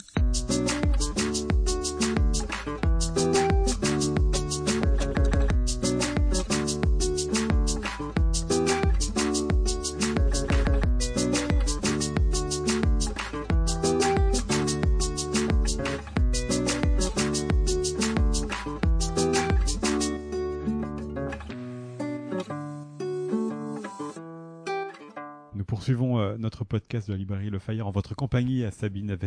Poursuivons 25.90 26.20
euh, 26.20 26.36
notre 26.38 26.62
podcast 26.62 27.08
de 27.08 27.14
la 27.14 27.18
librairie 27.18 27.50
Le 27.50 27.58
en 27.82 27.90
votre 27.90 28.14
compagnie 28.14 28.64
à 28.64 28.70
Sabine. 28.70 29.18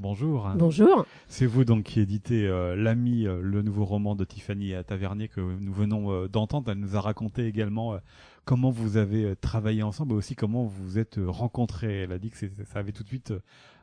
Bonjour. 0.00 0.50
Bonjour. 0.56 1.06
C'est 1.28 1.46
vous 1.46 1.64
donc 1.64 1.84
qui 1.84 2.00
éditez 2.00 2.48
euh, 2.48 2.74
L'ami, 2.74 3.28
euh, 3.28 3.40
le 3.40 3.62
nouveau 3.62 3.84
roman 3.84 4.16
de 4.16 4.24
Tiffany 4.24 4.72
Tavernier 4.88 5.28
que 5.28 5.40
nous 5.40 5.72
venons 5.72 6.26
d'entendre. 6.26 6.72
Elle 6.72 6.78
nous 6.78 6.96
a 6.96 7.00
raconté 7.00 7.46
également 7.46 7.96
comment 8.44 8.72
vous 8.72 8.96
avez 8.96 9.36
travaillé 9.36 9.84
ensemble 9.84 10.14
et 10.14 10.16
aussi 10.16 10.34
comment 10.34 10.64
vous 10.64 10.84
vous 10.84 10.98
êtes 10.98 11.20
rencontrés. 11.24 12.00
Elle 12.00 12.12
a 12.12 12.18
dit 12.18 12.30
que 12.30 12.38
ça 12.38 12.80
avait 12.80 12.90
tout 12.90 13.04
de 13.04 13.08
suite 13.08 13.32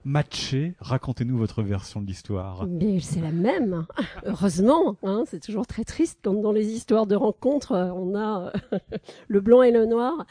matché. 0.07 0.73
Racontez-nous 0.79 1.37
votre 1.37 1.61
version 1.61 2.01
de 2.01 2.07
l'histoire. 2.07 2.65
C'est 3.01 3.19
la 3.19 3.31
même, 3.31 3.85
heureusement. 4.25 4.95
Hein, 5.03 5.23
c'est 5.27 5.41
toujours 5.41 5.67
très 5.67 5.83
triste 5.83 6.19
quand 6.23 6.33
dans 6.33 6.53
les 6.53 6.67
histoires 6.67 7.05
de 7.05 7.15
rencontres, 7.15 7.73
on 7.73 8.15
a 8.15 8.51
le 9.27 9.41
blanc 9.41 9.61
et 9.61 9.71
le 9.71 9.85
noir. 9.85 10.25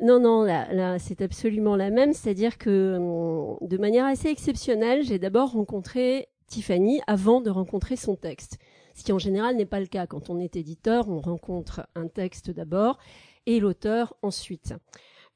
Non, 0.00 0.20
non, 0.20 0.42
là, 0.42 0.98
c'est 0.98 1.22
absolument 1.22 1.76
la 1.76 1.90
même. 1.90 2.12
C'est-à-dire 2.12 2.58
que 2.58 2.96
hum, 2.98 3.66
de 3.66 3.78
manière 3.78 4.04
assez 4.04 4.28
exceptionnelle, 4.28 5.02
j'ai 5.02 5.18
d'abord 5.18 5.52
rencontré 5.52 6.28
Tiffany 6.46 7.00
avant 7.06 7.40
de 7.40 7.50
rencontrer 7.50 7.96
son 7.96 8.16
texte. 8.16 8.58
Ce 8.94 9.02
qui 9.02 9.12
en 9.12 9.18
général 9.18 9.56
n'est 9.56 9.66
pas 9.66 9.80
le 9.80 9.86
cas. 9.86 10.06
Quand 10.06 10.30
on 10.30 10.38
est 10.38 10.56
éditeur, 10.56 11.08
on 11.08 11.20
rencontre 11.20 11.86
un 11.94 12.08
texte 12.08 12.50
d'abord 12.50 12.98
et 13.46 13.60
l'auteur 13.60 14.14
ensuite. 14.22 14.74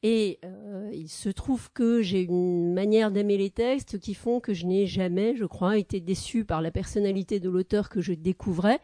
Et 0.03 0.39
euh, 0.45 0.91
il 0.95 1.09
se 1.09 1.29
trouve 1.29 1.71
que 1.73 2.01
j'ai 2.01 2.23
une 2.23 2.73
manière 2.73 3.11
d'aimer 3.11 3.37
les 3.37 3.51
textes 3.51 3.99
qui 3.99 4.15
font 4.15 4.41
que 4.41 4.55
je 4.55 4.65
n'ai 4.65 4.87
jamais, 4.87 5.37
je 5.37 5.45
crois, 5.45 5.77
été 5.77 6.01
déçue 6.01 6.45
par 6.45 6.63
la 6.63 6.71
personnalité 6.71 7.39
de 7.39 7.51
l'auteur 7.51 7.91
que 7.91 8.01
je 8.01 8.15
découvrais 8.15 8.81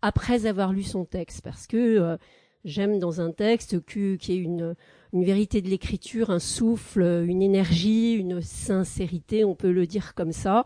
après 0.00 0.46
avoir 0.46 0.72
lu 0.72 0.84
son 0.84 1.04
texte. 1.04 1.42
Parce 1.42 1.66
que 1.66 1.76
euh, 1.76 2.16
j'aime 2.64 3.00
dans 3.00 3.20
un 3.20 3.32
texte 3.32 3.84
qui, 3.84 4.32
est 4.32 4.36
une, 4.36 4.76
une 5.12 5.24
vérité 5.24 5.60
de 5.60 5.68
l'écriture, 5.68 6.30
un 6.30 6.38
souffle, 6.38 7.24
une 7.26 7.42
énergie, 7.42 8.12
une 8.12 8.40
sincérité, 8.40 9.44
on 9.44 9.56
peut 9.56 9.72
le 9.72 9.88
dire 9.88 10.14
comme 10.14 10.32
ça, 10.32 10.64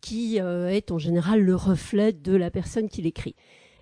qui 0.00 0.40
euh, 0.40 0.68
est 0.68 0.92
en 0.92 0.98
général 0.98 1.42
le 1.42 1.56
reflet 1.56 2.12
de 2.12 2.36
la 2.36 2.50
personne 2.50 2.88
qui 2.88 3.02
l'écrit. 3.02 3.34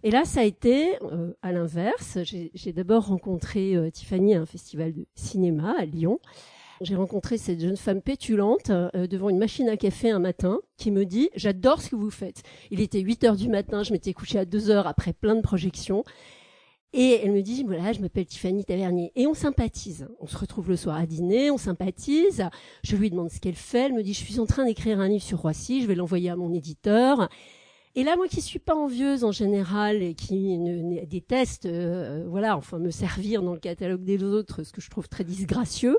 Et 0.03 0.11
là, 0.11 0.25
ça 0.25 0.41
a 0.41 0.45
été 0.45 0.97
euh, 1.03 1.33
à 1.43 1.53
l'inverse. 1.53 2.19
J'ai 2.23 2.73
d'abord 2.73 3.07
rencontré 3.07 3.77
euh, 3.77 3.91
Tiffany 3.91 4.35
à 4.35 4.41
un 4.41 4.47
festival 4.47 4.93
de 4.93 5.07
cinéma 5.15 5.75
à 5.79 5.85
Lyon. 5.85 6.21
J'ai 6.81 6.95
rencontré 6.95 7.39
cette 7.39 7.61
jeune 7.61 7.77
femme 7.77 8.01
pétulante 8.01 8.71
devant 8.71 9.31
une 9.31 9.39
machine 9.39 9.69
à 9.69 9.77
café 9.77 10.11
un 10.11 10.21
matin 10.21 10.61
qui 10.77 10.93
me 10.93 11.05
dit 11.05 11.29
J'adore 11.35 11.83
ce 11.83 11.91
que 11.91 11.97
vous 11.97 12.13
faites. 12.13 12.45
Il 12.71 12.81
était 12.81 13.01
8 13.01 13.25
heures 13.25 13.37
du 13.37 13.49
matin, 13.49 13.83
je 13.83 13.93
m'étais 13.93 14.13
couchée 14.13 14.39
à 14.39 14.45
2 14.45 14.71
heures 14.71 14.87
après 14.87 15.13
plein 15.13 15.35
de 15.35 15.41
projections. 15.41 16.05
Et 16.95 17.21
elle 17.23 17.33
me 17.33 17.43
dit, 17.43 17.65
voilà, 17.65 17.93
je 17.93 18.01
m'appelle 18.01 18.25
Tiffany 18.25 18.65
Tavernier. 18.65 19.13
Et 19.15 19.27
on 19.27 19.35
sympathise. 19.35 20.09
On 20.21 20.27
se 20.27 20.39
retrouve 20.39 20.71
le 20.71 20.77
soir 20.77 20.97
à 20.97 21.05
dîner, 21.05 21.51
on 21.51 21.59
sympathise. 21.59 22.49
Je 22.83 22.97
lui 22.97 23.11
demande 23.11 23.31
ce 23.31 23.41
qu'elle 23.41 23.55
fait. 23.55 23.87
Elle 23.87 23.93
me 23.93 24.03
dit, 24.03 24.15
je 24.15 24.25
suis 24.25 24.41
en 24.41 24.47
train 24.47 24.65
d'écrire 24.65 24.99
un 24.99 25.09
livre 25.09 25.23
sur 25.23 25.41
Roissy, 25.41 25.83
je 25.83 25.87
vais 25.87 25.95
l'envoyer 25.95 26.31
à 26.31 26.37
mon 26.37 26.53
éditeur. 26.55 27.29
Et 27.95 28.05
là, 28.05 28.17
moi 28.17 28.29
qui 28.29 28.41
suis 28.41 28.59
pas 28.59 28.75
envieuse 28.75 29.25
en 29.25 29.33
général 29.33 30.03
et 30.03 30.15
qui 30.15 30.59
ne, 30.59 31.05
déteste, 31.05 31.67
euh, 31.67 32.25
voilà, 32.29 32.57
enfin 32.57 32.79
me 32.79 32.91
servir 32.91 33.43
dans 33.43 33.55
le 33.55 33.59
catalogue 33.59 34.05
des 34.05 34.23
autres, 34.23 34.63
ce 34.63 34.73
que 34.73 34.81
je 34.81 34.91
trouve 34.91 35.09
très 35.09 35.25
disgracieux, 35.25 35.99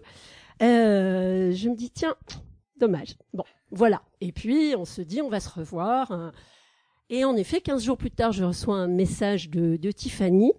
euh, 0.62 1.52
je 1.52 1.69
me 1.69 1.75
dis, 1.75 1.91
tiens, 1.91 2.15
dommage. 2.78 3.15
Bon, 3.34 3.43
voilà. 3.71 4.02
Et 4.21 4.32
puis, 4.32 4.75
on 4.78 4.86
se 4.86 5.02
dit, 5.02 5.21
on 5.21 5.30
va 5.30 5.39
se 5.39 5.49
revoir. 5.49 6.32
Et 7.10 7.25
en 7.25 7.36
effet, 7.36 7.60
15 7.60 7.84
jours 7.84 7.97
plus 7.97 8.12
tard, 8.12 8.32
je 8.32 8.43
reçois 8.43 8.75
un 8.75 8.88
message 8.88 9.49
de, 9.49 9.78
de 9.78 9.91
Tiffany, 9.91 10.54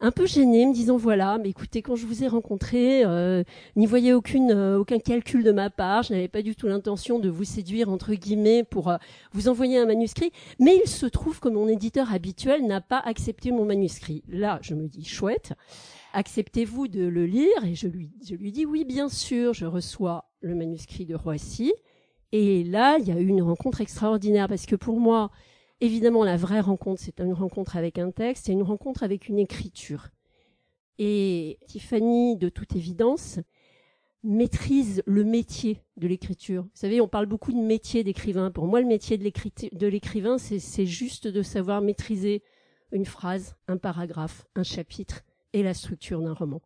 un 0.00 0.10
peu 0.12 0.26
gênée, 0.26 0.66
me 0.66 0.72
disant 0.72 0.96
voilà, 0.96 1.38
mais 1.38 1.50
écoutez, 1.50 1.82
quand 1.82 1.96
je 1.96 2.06
vous 2.06 2.22
ai 2.22 2.28
rencontré, 2.28 3.04
euh, 3.04 3.42
n'y 3.76 3.86
voyez 3.86 4.12
aucune, 4.12 4.52
euh, 4.52 4.78
aucun 4.78 4.98
calcul 4.98 5.42
de 5.42 5.50
ma 5.50 5.70
part. 5.70 6.04
Je 6.04 6.12
n'avais 6.12 6.28
pas 6.28 6.42
du 6.42 6.54
tout 6.54 6.68
l'intention 6.68 7.18
de 7.18 7.28
vous 7.28 7.44
séduire 7.44 7.88
entre 7.88 8.14
guillemets 8.14 8.62
pour 8.62 8.88
euh, 8.88 8.96
vous 9.32 9.48
envoyer 9.48 9.78
un 9.78 9.86
manuscrit. 9.86 10.30
Mais 10.60 10.80
il 10.84 10.88
se 10.88 11.06
trouve 11.06 11.40
que 11.40 11.48
mon 11.48 11.68
éditeur 11.68 12.12
habituel 12.12 12.66
n'a 12.66 12.80
pas 12.80 13.00
accepté 13.00 13.50
mon 13.50 13.64
manuscrit. 13.64 14.22
Là, 14.28 14.58
je 14.62 14.74
me 14.74 14.86
dis 14.86 15.04
chouette. 15.04 15.54
Acceptez-vous 16.12 16.88
de 16.88 17.04
le 17.04 17.26
lire? 17.26 17.64
Et 17.64 17.74
je 17.74 17.88
lui, 17.88 18.12
je 18.26 18.34
lui 18.34 18.52
dis 18.52 18.66
oui, 18.66 18.84
bien 18.84 19.08
sûr. 19.08 19.52
Je 19.52 19.66
reçois 19.66 20.30
le 20.40 20.54
manuscrit 20.54 21.06
de 21.06 21.16
Roissy. 21.16 21.72
Et 22.30 22.62
là, 22.62 22.98
il 22.98 23.08
y 23.08 23.12
a 23.12 23.18
eu 23.18 23.26
une 23.26 23.42
rencontre 23.42 23.80
extraordinaire 23.80 24.48
parce 24.48 24.66
que 24.66 24.76
pour 24.76 25.00
moi, 25.00 25.30
évidemment, 25.80 26.24
la 26.24 26.36
vraie 26.36 26.60
rencontre, 26.60 27.00
c'est 27.00 27.20
une 27.20 27.32
rencontre 27.32 27.76
avec 27.76 27.98
un 27.98 28.10
texte, 28.10 28.46
c'est 28.46 28.52
une 28.52 28.62
rencontre 28.62 29.02
avec 29.02 29.28
une 29.28 29.38
écriture. 29.38 30.08
Et 30.98 31.58
Tiffany, 31.66 32.36
de 32.36 32.48
toute 32.48 32.74
évidence, 32.74 33.38
maîtrise 34.24 35.02
le 35.06 35.22
métier 35.22 35.80
de 35.96 36.08
l'écriture. 36.08 36.64
Vous 36.64 36.70
savez, 36.74 37.00
on 37.00 37.08
parle 37.08 37.26
beaucoup 37.26 37.52
de 37.52 37.58
métier 37.58 38.02
d'écrivain. 38.02 38.50
Pour 38.50 38.66
moi, 38.66 38.80
le 38.80 38.86
métier 38.86 39.16
de 39.16 39.86
l'écrivain, 39.86 40.38
c'est 40.38 40.86
juste 40.86 41.28
de 41.28 41.42
savoir 41.42 41.80
maîtriser 41.80 42.42
une 42.90 43.06
phrase, 43.06 43.56
un 43.68 43.76
paragraphe, 43.76 44.46
un 44.56 44.64
chapitre 44.64 45.22
et 45.52 45.62
la 45.62 45.74
structure 45.74 46.20
d'un 46.20 46.34
roman. 46.34 46.60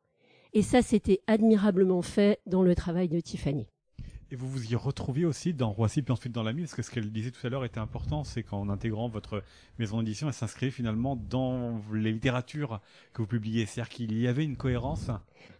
Et 0.54 0.62
ça, 0.62 0.82
c'était 0.82 1.20
admirablement 1.26 2.02
fait 2.02 2.40
dans 2.46 2.62
le 2.62 2.74
travail 2.74 3.08
de 3.08 3.20
Tiffany. 3.20 3.66
Et 4.32 4.34
vous 4.34 4.48
vous 4.48 4.72
y 4.72 4.76
retrouviez 4.76 5.26
aussi 5.26 5.52
dans 5.52 5.70
Roissy 5.70 6.00
puis 6.00 6.10
ensuite 6.10 6.32
dans 6.32 6.42
la 6.42 6.54
parce 6.54 6.74
que 6.74 6.80
ce 6.80 6.90
qu'elle 6.90 7.12
disait 7.12 7.30
tout 7.30 7.46
à 7.46 7.50
l'heure 7.50 7.66
était 7.66 7.80
important, 7.80 8.24
c'est 8.24 8.42
qu'en 8.42 8.70
intégrant 8.70 9.06
votre 9.06 9.42
maison 9.78 9.98
d'édition, 9.98 10.26
elle 10.26 10.32
s'inscrit 10.32 10.70
finalement 10.70 11.16
dans 11.16 11.82
les 11.92 12.12
littératures 12.12 12.80
que 13.12 13.20
vous 13.20 13.28
publiez. 13.28 13.66
C'est-à-dire 13.66 13.90
qu'il 13.90 14.18
y 14.18 14.26
avait 14.26 14.44
une 14.44 14.56
cohérence. 14.56 15.10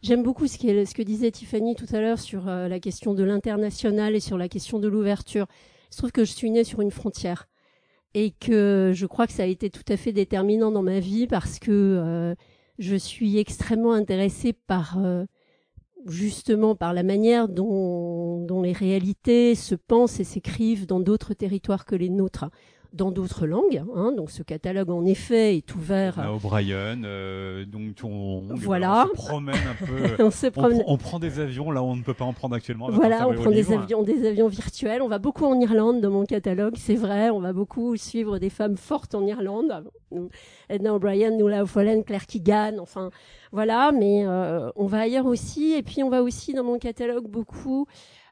J'aime 0.03 0.23
beaucoup 0.23 0.47
ce, 0.47 0.57
ce, 0.57 0.95
que 0.95 1.03
disait 1.03 1.31
Tiffany 1.31 1.75
tout 1.75 1.87
à 1.93 2.01
l'heure 2.01 2.19
sur 2.19 2.49
euh, 2.49 2.67
la 2.67 2.81
question 2.81 3.13
de 3.13 3.23
l'international 3.23 4.17
et 4.17 4.21
sur 4.21 4.39
la 4.39 4.49
question 4.49 4.79
de 4.79 4.89
l'ouverture. 4.89 5.49
Je 5.91 5.99
trouve 5.99 6.11
que 6.11 6.25
je 6.25 6.33
suis 6.33 6.51
née 6.51 6.65
sur 6.65 6.81
une 6.81 6.91
frontière 6.91 7.49
et 8.15 8.31
que 8.31 8.93
je 8.95 9.05
crois 9.05 9.27
que 9.27 9.35
ça 9.35 9.43
a 9.43 9.47
été 9.47 9.69
tout 9.69 9.85
à 9.87 9.99
fait 9.99 10.13
déterminant 10.13 10.73
dans 10.73 10.83
ma 10.83 10.99
vie 10.99 11.27
parce 11.27 11.59
que 11.59 11.71
euh, 11.71 12.35
je 12.79 12.97
suis 12.97 13.37
extrêmement 13.37 13.93
intéressée 13.93 14.55
par 14.55 14.97
euh, 14.97 15.27
justement 16.07 16.75
par 16.75 16.95
la 16.95 17.03
manière 17.03 17.49
dont, 17.49 18.45
dont 18.45 18.63
les 18.63 18.73
réalités 18.73 19.55
se 19.55 19.75
pensent 19.75 20.21
et 20.21 20.25
s'écrivent 20.25 20.87
dans 20.87 21.01
d'autres 21.01 21.35
territoires 21.35 21.85
que 21.85 21.95
les 21.95 22.09
nôtres 22.09 22.51
dans 22.93 23.11
d'autres 23.11 23.47
langues. 23.47 23.83
Hein, 23.95 24.13
donc 24.17 24.31
ce 24.31 24.43
catalogue 24.43 24.91
en 24.91 25.05
effet 25.05 25.57
est 25.57 25.75
ouvert. 25.75 26.19
À 26.19 26.33
O'Brien, 26.33 27.03
euh, 27.05 27.65
donc 27.65 27.99
on, 28.03 28.43
voilà. 28.55 29.07
on, 29.13 29.17
se 29.17 29.27
promène 29.27 29.55
un 29.55 29.87
peu. 29.87 30.17
on, 30.23 30.31
se 30.31 30.47
promène... 30.49 30.83
on, 30.87 30.97
prend 30.99 31.19
des 31.19 31.41
avions 31.41 31.71
là 31.71 31.83
on 31.83 31.97
ne 31.97 32.03
peut 32.03 32.15
pas 32.15 32.25
en 32.25 32.33
prendre 32.33 32.55
actuellement. 32.55 32.91
Voilà, 32.91 33.29
on 33.29 33.35
prend 33.35 33.51
des 33.51 33.73
avions, 33.73 34.03
des 34.03 34.27
avions 34.27 34.49
virtuels. 34.49 35.03
On 35.03 35.09
va 35.09 35.19
beaucoup 35.19 35.47
en 35.47 35.59
Irlande 35.61 36.01
dans 36.01 36.11
mon 36.11 36.25
catalogue, 36.25 36.75
c'est 36.77 36.95
vrai. 36.95 37.31
On 37.31 37.41
va 37.41 37.53
beaucoup 37.53 37.97
suivre 37.97 38.39
des 38.39 38.51
femmes 38.51 38.77
fortes 38.77 39.15
en 39.15 39.27
Irlande. 39.27 39.85
Edna 40.69 40.95
O'Brien, 40.95 41.31
Nuala 41.31 41.63
O'Fallon, 41.63 42.03
Claire 42.03 42.27
Keegan, 42.27 42.77
enfin 42.79 43.11
voilà. 43.53 43.93
Mais 43.93 44.27
euh, 44.27 44.71
on 44.77 44.87
va 44.87 45.01
ailleurs 45.01 45.27
aussi. 45.27 45.73
Et 45.73 45.83
puis 45.83 46.03
on 46.03 46.11
va 46.11 46.23
aussi 46.23 46.53
dans 46.55 46.65
mon 46.65 46.79
catalogue 46.79 47.29
beaucoup 47.29 47.87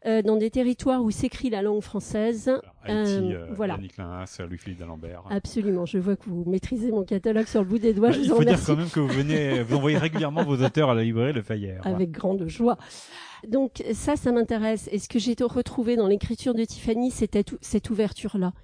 euh, 0.07 0.23
dans 0.23 0.37
des 0.37 0.49
territoires 0.49 1.03
où 1.03 1.11
s'écrit 1.11 1.51
la 1.51 1.61
langue 1.61 1.83
française. 1.83 2.51
Haïti, 2.85 3.13
euh, 3.13 3.49
euh, 3.49 3.53
voilà. 3.53 3.75
Yannick 3.75 3.99
Linhas, 3.99 4.41
Louis-Philippe 4.49 4.79
d'Alembert. 4.79 5.25
Absolument. 5.29 5.85
Je 5.85 5.99
vois 5.99 6.17
que 6.17 6.25
vous 6.31 6.43
maîtrisez 6.47 6.91
mon 6.91 7.05
catalogue 7.05 7.47
sur 7.47 7.61
le 7.61 7.67
bout 7.67 7.79
des 7.79 7.93
doigts. 7.93 8.09
Bah, 8.09 8.15
je 8.15 8.21
il 8.21 8.31
faut 8.31 8.43
dire 8.43 8.59
quand 8.65 8.77
même 8.77 8.89
que 8.89 8.99
vous 8.99 9.09
venez, 9.09 9.63
vous 9.69 9.77
envoyez 9.77 9.99
régulièrement 9.99 10.43
vos 10.43 10.57
auteurs 10.57 10.89
à 10.89 10.95
la 10.95 11.03
librairie 11.03 11.35
Le 11.35 11.43
Fayère. 11.43 11.87
Avec 11.87 12.13
grande 12.13 12.47
joie. 12.49 12.79
Donc 13.47 13.85
ça, 13.93 14.17
ça 14.17 14.33
m'intéresse. 14.33 14.89
Et 14.91 14.99
ce 14.99 15.07
que 15.07 15.19
j'ai 15.19 15.37
retrouvé 15.39 15.97
dans 15.97 16.07
l'écriture 16.07 16.55
de 16.55 16.65
Tiffany, 16.65 17.11
c'était 17.11 17.45
cette 17.61 17.91
ouverture-là. 17.91 18.55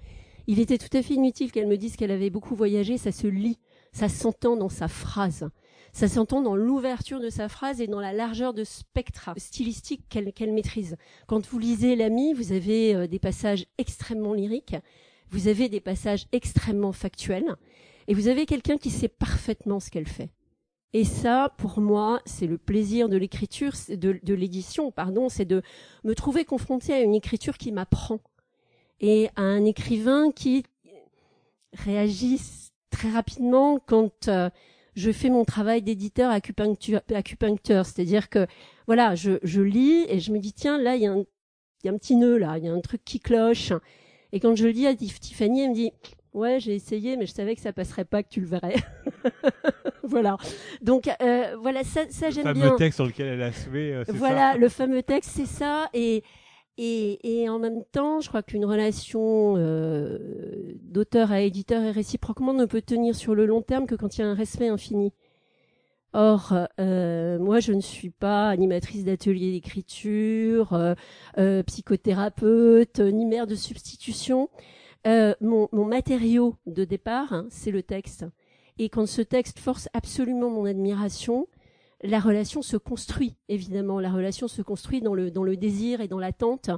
Il 0.47 0.59
était 0.59 0.79
tout 0.79 0.97
à 0.97 1.03
fait 1.03 1.13
inutile 1.13 1.51
qu'elle 1.51 1.67
me 1.67 1.77
dise 1.77 1.97
qu'elle 1.97 2.11
avait 2.11 2.31
beaucoup 2.31 2.55
voyagé. 2.55 2.97
Ça 2.97 3.11
se 3.11 3.27
lit, 3.27 3.59
ça 3.91 4.09
s'entend 4.09 4.55
dans 4.55 4.69
sa 4.69 4.87
phrase. 4.87 5.47
Ça 5.93 6.07
s'entend 6.07 6.41
dans 6.41 6.55
l'ouverture 6.55 7.19
de 7.19 7.29
sa 7.29 7.49
phrase 7.49 7.81
et 7.81 7.87
dans 7.87 7.99
la 7.99 8.13
largeur 8.13 8.53
de 8.53 8.63
spectre 8.63 9.29
stylistique 9.37 10.03
qu'elle 10.09 10.53
maîtrise. 10.53 10.97
Quand 11.27 11.45
vous 11.47 11.59
lisez 11.59 11.95
L'ami, 11.95 12.33
vous 12.33 12.51
avez 12.51 12.95
euh, 12.95 13.07
des 13.07 13.19
passages 13.19 13.65
extrêmement 13.77 14.33
lyriques, 14.33 14.75
vous 15.29 15.47
avez 15.47 15.69
des 15.69 15.81
passages 15.81 16.27
extrêmement 16.31 16.91
factuels, 16.91 17.55
et 18.07 18.13
vous 18.13 18.27
avez 18.27 18.45
quelqu'un 18.45 18.77
qui 18.77 18.89
sait 18.89 19.09
parfaitement 19.09 19.79
ce 19.79 19.89
qu'elle 19.89 20.07
fait. 20.07 20.29
Et 20.93 21.03
ça, 21.03 21.53
pour 21.57 21.81
moi, 21.81 22.21
c'est 22.25 22.47
le 22.47 22.57
plaisir 22.57 23.09
de 23.09 23.17
l'écriture, 23.17 23.73
de, 23.89 24.19
de 24.23 24.33
l'édition, 24.33 24.91
pardon, 24.91 25.27
c'est 25.27 25.45
de 25.45 25.61
me 26.05 26.15
trouver 26.15 26.45
confronté 26.45 26.93
à 26.93 27.01
une 27.01 27.13
écriture 27.13 27.57
qui 27.57 27.71
m'apprend 27.71 28.19
et 28.99 29.29
à 29.35 29.41
un 29.41 29.65
écrivain 29.65 30.31
qui 30.31 30.63
réagit 31.73 32.41
très 32.89 33.11
rapidement 33.11 33.79
quand 33.85 34.27
euh, 34.27 34.49
je 34.97 35.11
fais 35.11 35.29
mon 35.29 35.45
travail 35.45 35.83
d'éditeur 35.83 36.31
acupuncteur, 36.31 37.85
c'est-à-dire 37.85 38.29
que 38.29 38.47
voilà, 38.87 39.13
je, 39.13 39.33
je, 39.43 39.61
lis 39.61 40.05
et 40.09 40.19
je 40.19 40.31
me 40.31 40.39
dis 40.39 40.53
tiens 40.53 40.81
là 40.81 40.95
il 40.95 41.03
y, 41.03 41.05
a 41.05 41.11
un, 41.11 41.23
y 41.83 41.87
a 41.87 41.91
un 41.91 41.97
petit 41.97 42.15
nœud 42.15 42.37
là, 42.37 42.57
il 42.57 42.65
y 42.65 42.67
a 42.67 42.73
un 42.73 42.81
truc 42.81 43.05
qui 43.05 43.19
cloche. 43.19 43.73
Et 44.33 44.39
quand 44.39 44.55
je 44.55 44.65
le 44.65 44.73
dis 44.73 44.87
à 44.87 44.95
Tiffany, 44.95 45.61
elle 45.61 45.69
me 45.69 45.75
dit 45.75 45.91
ouais 46.33 46.59
j'ai 46.59 46.73
essayé 46.73 47.15
mais 47.15 47.27
je 47.27 47.31
savais 47.31 47.55
que 47.55 47.61
ça 47.61 47.73
passerait 47.73 48.05
pas, 48.05 48.23
que 48.23 48.29
tu 48.29 48.41
le 48.41 48.47
verrais. 48.47 48.75
voilà. 50.03 50.35
Donc 50.81 51.07
euh, 51.21 51.55
voilà 51.61 51.83
ça, 51.83 52.01
ça 52.09 52.31
j'aime 52.31 52.51
bien. 52.51 52.53
Le 52.53 52.61
fameux 52.61 52.75
texte 52.77 52.95
sur 52.95 53.05
lequel 53.05 53.27
elle 53.27 53.43
a 53.43 53.51
souvé. 53.51 53.93
Euh, 53.93 54.03
voilà 54.09 54.57
le 54.57 54.67
fameux 54.67 55.03
texte 55.03 55.29
c'est 55.35 55.45
ça 55.45 55.91
et 55.93 56.23
et, 56.77 57.41
et, 57.41 57.49
en 57.49 57.59
même 57.59 57.83
temps, 57.91 58.21
je 58.21 58.29
crois 58.29 58.43
qu'une 58.43 58.65
relation 58.65 59.55
euh, 59.57 60.75
d'auteur 60.83 61.31
à 61.31 61.41
éditeur 61.41 61.81
et 61.83 61.91
réciproquement 61.91 62.53
ne 62.53 62.65
peut 62.65 62.81
tenir 62.81 63.15
sur 63.15 63.33
le 63.35 63.45
long 63.45 63.61
terme 63.61 63.87
que 63.87 63.95
quand 63.95 64.17
il 64.17 64.21
y 64.21 64.23
a 64.23 64.27
un 64.27 64.35
respect 64.35 64.67
infini. 64.67 65.13
Or, 66.13 66.53
euh, 66.79 67.37
moi, 67.37 67.59
je 67.59 67.73
ne 67.73 67.81
suis 67.81 68.09
pas 68.09 68.49
animatrice 68.49 69.03
d'atelier 69.03 69.51
d'écriture, 69.51 70.73
euh, 70.73 70.95
euh 71.37 71.63
psychothérapeute, 71.63 72.99
ni 72.99 73.25
mère 73.25 73.45
de 73.45 73.55
substitution. 73.55 74.49
Euh, 75.05 75.35
mon, 75.41 75.69
mon, 75.71 75.85
matériau 75.85 76.55
de 76.65 76.85
départ, 76.85 77.33
hein, 77.33 77.45
c'est 77.49 77.71
le 77.71 77.83
texte. 77.83 78.25
Et 78.79 78.89
quand 78.89 79.05
ce 79.05 79.21
texte 79.21 79.59
force 79.59 79.89
absolument 79.93 80.49
mon 80.49 80.65
admiration, 80.65 81.47
la 82.03 82.19
relation 82.19 82.61
se 82.61 82.77
construit 82.77 83.35
évidemment. 83.49 83.99
La 83.99 84.11
relation 84.11 84.47
se 84.47 84.61
construit 84.61 85.01
dans 85.01 85.13
le 85.13 85.55
désir 85.55 86.01
et 86.01 86.07
dans 86.07 86.19
l'attente. 86.19 86.69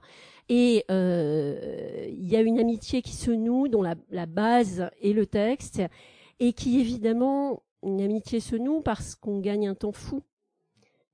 Et 0.49 0.83
euh, 0.89 2.07
il 2.09 2.27
y 2.27 2.35
a 2.35 2.41
une 2.41 2.59
amitié 2.59 3.03
qui 3.03 3.15
se 3.15 3.29
noue 3.29 3.67
dont 3.67 3.83
la, 3.83 4.25
base 4.25 4.89
est 5.01 5.13
le 5.13 5.27
texte 5.27 5.81
et 6.39 6.53
qui 6.53 6.79
évidemment 6.79 7.61
une 7.83 8.01
amitié 8.01 8.39
se 8.39 8.55
noue 8.55 8.81
parce 8.81 9.15
qu'on 9.15 9.39
gagne 9.39 9.67
un 9.67 9.75
temps 9.75 9.91
fou. 9.91 10.23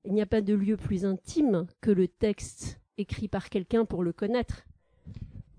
Il 0.04 0.14
n'y 0.14 0.22
a 0.22 0.26
pas 0.26 0.40
de 0.40 0.54
lieu 0.54 0.76
plus 0.76 1.04
intime 1.04 1.66
que 1.82 1.90
le 1.90 2.08
texte 2.08 2.80
écrit 2.96 3.28
par 3.28 3.50
quelqu'un 3.50 3.84
pour 3.84 4.02
le 4.02 4.12
connaître. 4.12 4.64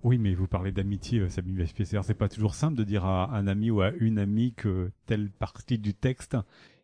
Oui, 0.03 0.17
mais 0.17 0.33
vous 0.33 0.47
parlez 0.47 0.71
d'amitié, 0.71 1.19
euh, 1.19 1.29
Sabine 1.29 1.57
Vespécer. 1.57 1.99
C'est 2.03 2.13
pas 2.13 2.29
toujours 2.29 2.55
simple 2.55 2.77
de 2.77 2.83
dire 2.83 3.05
à 3.05 3.35
un 3.35 3.45
ami 3.45 3.69
ou 3.69 3.81
à 3.81 3.91
une 3.99 4.17
amie 4.19 4.53
que 4.53 4.89
telle 5.05 5.29
partie 5.29 5.77
du 5.77 5.93
texte 5.93 6.37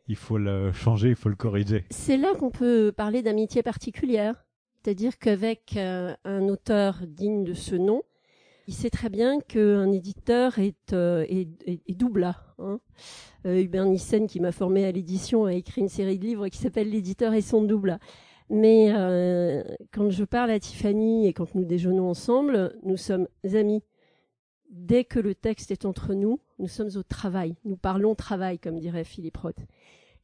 il 0.08 0.16
faut 0.16 0.38
le 0.38 0.72
changer, 0.72 1.10
il 1.10 1.16
faut 1.16 1.30
le 1.30 1.36
corriger. 1.36 1.86
C'est 1.90 2.18
là 2.18 2.34
qu'on 2.36 2.52
peut 2.52 2.94
parler 2.96 3.22
d'amitié 3.22 3.64
particulière. 3.64 4.46
C'est-à-dire 4.82 5.18
qu'avec 5.18 5.78
euh, 5.78 6.14
un 6.26 6.50
auteur 6.50 7.00
digne 7.08 7.46
de 7.46 7.54
ce 7.54 7.76
nom, 7.76 8.04
il 8.68 8.74
sait 8.74 8.90
très 8.90 9.10
bien 9.10 9.40
qu'un 9.42 9.92
éditeur 9.92 10.58
est, 10.60 10.94
euh, 10.94 11.26
est, 11.28 11.98
double. 11.98 12.34
Hein. 12.60 12.80
Euh, 13.46 13.62
Hubert 13.62 13.86
Nissen, 13.86 14.28
qui 14.28 14.40
m'a 14.40 14.54
formé 14.54 14.86
à 14.86 14.92
l'édition, 14.92 15.46
a 15.46 15.54
écrit 15.54 15.82
une 15.82 15.90
série 15.90 16.18
de 16.18 16.26
livres 16.26 16.48
qui 16.48 16.58
s'appelle 16.58 16.90
L'éditeur 16.90 17.34
et 17.34 17.42
son 17.42 17.64
double. 17.64 18.00
Mais 18.50 18.94
euh, 18.94 19.64
quand 19.92 20.10
je 20.10 20.24
parle 20.24 20.52
à 20.52 20.60
Tiffany 20.60 21.28
et 21.28 21.34
quand 21.34 21.56
nous 21.56 21.66
déjeunons 21.66 22.10
ensemble, 22.10 22.78
nous 22.84 22.98
sommes 22.98 23.28
amis. 23.54 23.84
Dès 24.70 25.04
que 25.04 25.20
le 25.20 25.36
texte 25.36 25.72
est 25.72 25.86
entre 25.86 26.14
nous, 26.14 26.40
nous 26.64 26.70
sommes 26.70 26.92
au 26.96 27.04
travail. 27.04 27.56
Nous 27.66 27.76
parlons 27.76 28.16
travail, 28.16 28.58
comme 28.58 28.80
dirait 28.80 29.04
Philippe 29.04 29.36
Roth. 29.36 29.60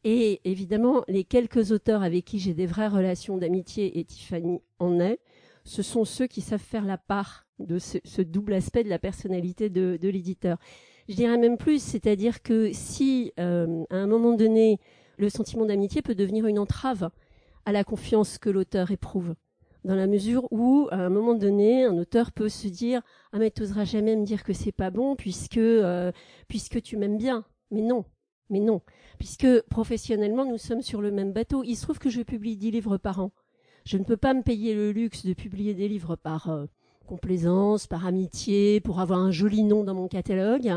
Et 0.05 0.39
évidemment, 0.45 1.03
les 1.09 1.25
quelques 1.25 1.73
auteurs 1.73 2.01
avec 2.01 2.23
qui 2.23 2.39
j'ai 2.39 2.53
des 2.53 2.65
vraies 2.65 2.87
relations 2.87 3.37
d'amitié, 3.37 3.99
et 3.99 4.05
Tiffany 4.05 4.61
en 4.79 5.01
est, 5.01 5.19
ce 5.65 5.83
sont 5.83 6.05
ceux 6.05 6.27
qui 6.27 6.39
savent 6.39 6.61
faire 6.61 6.85
la 6.85 6.97
part 6.97 7.45
de 7.59 7.77
ce, 7.77 8.21
double 8.21 8.53
aspect 8.53 8.85
de 8.85 8.89
la 8.89 8.99
personnalité 8.99 9.69
de, 9.69 9.97
l'éditeur. 10.01 10.57
Je 11.09 11.15
dirais 11.15 11.37
même 11.37 11.57
plus, 11.57 11.83
c'est-à-dire 11.83 12.41
que 12.41 12.71
si, 12.71 13.33
euh, 13.37 13.83
à 13.89 13.97
un 13.97 14.07
moment 14.07 14.33
donné, 14.33 14.79
le 15.17 15.27
sentiment 15.27 15.65
d'amitié 15.65 16.01
peut 16.01 16.15
devenir 16.15 16.47
une 16.47 16.59
entrave 16.59 17.09
à 17.65 17.73
la 17.73 17.83
confiance 17.83 18.37
que 18.37 18.49
l'auteur 18.49 18.91
éprouve, 18.91 19.35
dans 19.85 19.95
la 19.95 20.07
mesure 20.07 20.47
où, 20.51 20.87
à 20.91 20.97
un 20.97 21.09
moment 21.09 21.35
donné, 21.35 21.85
un 21.85 21.97
auteur 21.97 22.31
peut 22.31 22.49
se 22.49 22.67
dire 22.67 23.01
ah 23.31 23.39
mais 23.39 23.51
tu 23.51 23.61
n'oseras 23.61 23.85
jamais 23.85 24.15
me 24.15 24.25
dire 24.25 24.43
que 24.43 24.53
c'est 24.53 24.71
pas 24.71 24.89
bon 24.89 25.15
puisque 25.15 25.57
euh, 25.57 26.11
puisque 26.47 26.81
tu 26.81 26.97
m'aimes 26.97 27.17
bien. 27.17 27.45
Mais 27.71 27.81
non, 27.81 28.05
mais 28.49 28.59
non, 28.59 28.81
puisque 29.19 29.61
professionnellement, 29.69 30.45
nous 30.45 30.57
sommes 30.57 30.81
sur 30.81 31.01
le 31.01 31.11
même 31.11 31.33
bateau. 31.33 31.63
Il 31.63 31.75
se 31.75 31.83
trouve 31.83 31.99
que 31.99 32.09
je 32.09 32.21
publie 32.21 32.57
dix 32.57 32.71
livres 32.71 32.97
par 32.97 33.19
an. 33.19 33.31
Je 33.85 33.97
ne 33.97 34.03
peux 34.03 34.17
pas 34.17 34.33
me 34.33 34.41
payer 34.41 34.73
le 34.73 34.91
luxe 34.91 35.25
de 35.25 35.33
publier 35.33 35.73
des 35.73 35.87
livres 35.87 36.15
par 36.15 36.49
euh, 36.49 36.65
complaisance, 37.07 37.87
par 37.87 38.05
amitié, 38.05 38.81
pour 38.81 38.99
avoir 38.99 39.19
un 39.19 39.31
joli 39.31 39.63
nom 39.63 39.83
dans 39.83 39.93
mon 39.93 40.07
catalogue, 40.07 40.73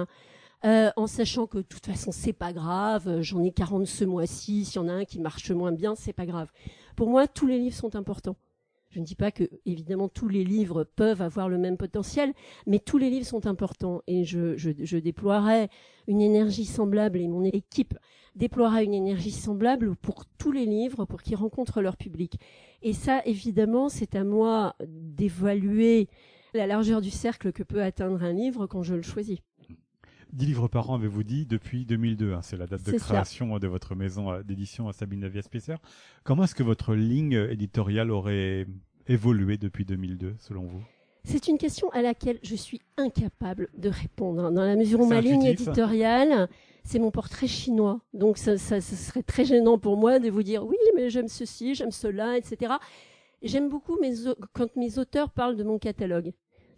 euh, 0.65 0.91
en 0.97 1.07
sachant 1.07 1.47
que 1.47 1.59
de 1.59 1.63
toute 1.63 1.87
façon, 1.87 2.13
c'est 2.13 2.33
pas 2.33 2.53
grave. 2.53 3.21
J'en 3.21 3.43
ai 3.43 3.51
40 3.51 3.87
ce 3.87 4.05
mois-ci. 4.05 4.65
S'il 4.65 4.81
y 4.81 4.85
en 4.85 4.89
a 4.89 4.93
un 4.93 5.05
qui 5.05 5.19
marche 5.19 5.51
moins 5.51 5.73
bien, 5.73 5.95
c'est 5.95 6.13
pas 6.13 6.27
grave. 6.27 6.51
Pour 6.95 7.09
moi, 7.09 7.27
tous 7.27 7.47
les 7.47 7.59
livres 7.59 7.77
sont 7.77 7.97
importants. 7.97 8.37
Je 8.93 9.01
ne 9.01 9.05
dis 9.05 9.15
pas 9.15 9.33
que, 9.33 9.45
évidemment, 9.65 10.09
tous 10.09 10.29
les 10.29 10.45
livres 10.45 10.85
peuvent 10.85 11.23
avoir 11.23 11.49
le 11.49 11.57
même 11.57 11.79
potentiel, 11.79 12.35
mais 12.67 12.79
tous 12.79 12.99
les 12.99 13.09
livres 13.09 13.27
sont 13.27 13.47
importants 13.47 14.03
et 14.07 14.25
je, 14.25 14.57
je, 14.59 14.71
je 14.79 14.99
déploierai 14.99 15.69
une 16.07 16.21
énergie 16.21 16.67
semblable 16.67 17.19
et 17.19 17.27
mon 17.27 17.43
équipe 17.43 17.95
déploiera 18.37 18.83
une 18.83 18.93
énergie 18.93 19.31
semblable 19.31 19.97
pour 19.97 20.25
tous 20.39 20.53
les 20.53 20.67
livres 20.67 21.07
pour 21.07 21.23
qu'ils 21.23 21.37
rencontrent 21.37 21.81
leur 21.81 21.97
public. 21.97 22.39
Et 22.83 22.93
ça, 22.93 23.23
évidemment, 23.25 23.89
c'est 23.89 24.15
à 24.15 24.25
moi 24.25 24.77
d'évaluer 24.87 26.09
la 26.53 26.67
largeur 26.67 27.01
du 27.01 27.11
cercle 27.11 27.51
que 27.53 27.63
peut 27.63 27.83
atteindre 27.83 28.23
un 28.23 28.33
livre 28.33 28.67
quand 28.67 28.83
je 28.83 28.95
le 28.95 29.03
choisis. 29.03 29.39
10 30.33 30.47
livres 30.47 30.69
par 30.69 30.91
an, 30.91 30.95
avez-vous 30.95 31.23
dit, 31.23 31.47
depuis 31.47 31.85
2002. 31.85 32.33
Hein, 32.33 32.41
c'est 32.43 32.57
la 32.57 32.67
date 32.67 32.85
de 32.85 32.93
création 32.93 33.59
de 33.59 33.67
votre 33.67 33.95
maison 33.95 34.33
euh, 34.33 34.43
d'édition 34.43 34.89
à 34.89 34.93
Sabine 34.93 35.21
Navia 35.21 35.43
Spicer. 35.43 35.77
Comment 36.25 36.45
est-ce 36.45 36.55
que 36.55 36.63
votre 36.63 36.95
ligne 36.95 37.47
éditoriale 37.51 38.11
aurait 38.11 38.67
évolué 39.07 39.59
depuis 39.59 39.85
2002, 39.85 40.37
selon 40.39 40.63
vous? 40.63 40.83
C'est 41.25 41.47
une 41.47 41.59
question 41.59 41.89
à 41.91 42.03
laquelle 42.03 42.39
je 42.43 42.57
suis 42.57 42.81
incapable 42.97 43.69
de 43.77 43.89
répondre, 43.89 44.51
dans 44.51 44.65
la 44.65 44.75
mesure 44.75 45.01
où 45.01 45.07
ma 45.07 45.21
ligne 45.21 45.45
éditoriale, 45.45 46.49
c'est 46.83 46.99
mon 46.99 47.11
portrait 47.13 47.47
chinois. 47.47 48.01
Donc 48.13 48.39
ça, 48.39 48.59
ça, 48.59 48.81
serait 48.81 49.23
très 49.23 49.45
gênant 49.45 49.79
pour 49.79 49.97
moi 49.97 50.19
de 50.19 50.31
vous 50.31 50.43
dire 50.43 50.67
oui, 50.67 50.77
mais 50.97 51.11
j'aime 51.11 51.29
ceci, 51.29 51.75
j'aime 51.75 51.93
cela, 51.93 52.37
etc. 52.37 52.75
J'aime 53.43 53.69
beaucoup 53.69 53.99
mes, 54.01 54.15
quand 54.53 54.75
mes 54.77 54.99
auteurs 54.99 55.31
parlent 55.31 55.57
de 55.57 55.65
mon 55.65 55.79
catalogue. 55.79 56.33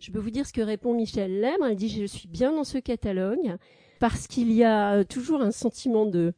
Je 0.04 0.10
peux 0.10 0.18
vous 0.18 0.30
dire 0.30 0.46
ce 0.46 0.52
que 0.52 0.60
répond 0.60 0.92
Michel 0.92 1.40
Lèbre. 1.40 1.64
Elle 1.64 1.76
dit 1.76 1.88
je 1.88 2.04
suis 2.04 2.28
bien 2.28 2.52
dans 2.52 2.64
ce 2.64 2.76
catalogue 2.76 3.56
parce 4.00 4.26
qu'il 4.26 4.52
y 4.52 4.62
a 4.62 4.96
euh, 4.96 5.04
toujours 5.04 5.40
un 5.40 5.50
sentiment 5.50 6.04
de, 6.04 6.34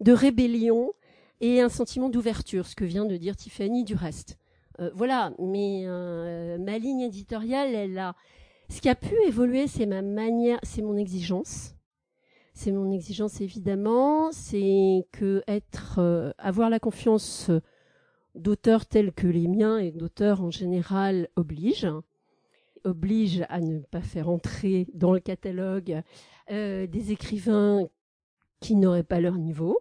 de 0.00 0.12
rébellion 0.12 0.94
et 1.42 1.60
un 1.60 1.68
sentiment 1.68 2.08
d'ouverture, 2.08 2.66
ce 2.66 2.74
que 2.74 2.86
vient 2.86 3.04
de 3.04 3.18
dire 3.18 3.36
Tiffany 3.36 3.84
du 3.84 3.94
reste. 3.94 4.38
Euh, 4.80 4.90
voilà, 4.94 5.34
mais 5.38 5.82
euh, 5.84 6.56
ma 6.56 6.78
ligne 6.78 7.02
éditoriale, 7.02 7.74
elle 7.74 7.98
a. 7.98 8.16
Ce 8.70 8.80
qui 8.80 8.88
a 8.88 8.94
pu 8.94 9.14
évoluer, 9.26 9.66
c'est 9.66 9.84
ma 9.84 10.00
manière, 10.00 10.58
c'est 10.62 10.80
mon 10.80 10.96
exigence. 10.96 11.74
C'est 12.54 12.72
mon 12.72 12.90
exigence 12.90 13.42
évidemment, 13.42 14.32
c'est 14.32 15.06
que 15.12 15.42
être, 15.46 16.32
avoir 16.38 16.70
la 16.70 16.78
confiance 16.78 17.50
d'auteurs 18.34 18.86
tels 18.86 19.12
que 19.12 19.26
les 19.26 19.46
miens 19.46 19.76
et 19.76 19.90
d'auteurs 19.90 20.40
en 20.40 20.50
général 20.50 21.28
oblige 21.36 21.86
oblige 22.84 23.44
à 23.48 23.60
ne 23.60 23.80
pas 23.80 24.00
faire 24.00 24.28
entrer 24.28 24.86
dans 24.94 25.12
le 25.12 25.20
catalogue 25.20 26.02
euh, 26.50 26.86
des 26.86 27.12
écrivains 27.12 27.88
qui 28.60 28.76
n'auraient 28.76 29.02
pas 29.02 29.20
leur 29.20 29.36
niveau 29.36 29.78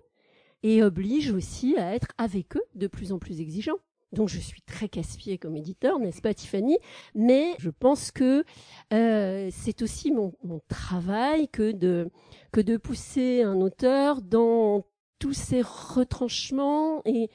et 0.64 0.84
oblige 0.84 1.32
aussi 1.32 1.78
à 1.78 1.94
être 1.94 2.08
avec 2.18 2.56
eux 2.56 2.64
de 2.76 2.88
plus 2.88 3.12
en 3.12 3.20
plus 3.20 3.42
exigeants. 3.42 3.80
Donc 4.12 4.28
je 4.28 4.40
suis 4.40 4.62
très 4.62 4.90
casse-pied 4.90 5.38
comme 5.38 5.56
éditeur, 5.56 6.00
n'est-ce 6.00 6.22
pas 6.22 6.34
Tiffany? 6.34 6.80
Mais 7.14 7.54
je 7.60 7.70
pense 7.70 8.12
que 8.12 8.44
euh, 8.92 9.50
c'est 9.52 9.82
aussi 9.84 10.12
mon, 10.12 10.34
mon, 10.44 10.62
travail 10.68 11.48
que 11.48 11.72
de, 11.72 12.10
que 12.52 12.60
de 12.60 12.78
pousser 12.78 13.44
un 13.44 13.62
auteur 13.62 14.22
dans 14.22 14.86
tous 15.20 15.34
ses 15.34 15.62
retranchements 15.62 17.04
et, 17.06 17.30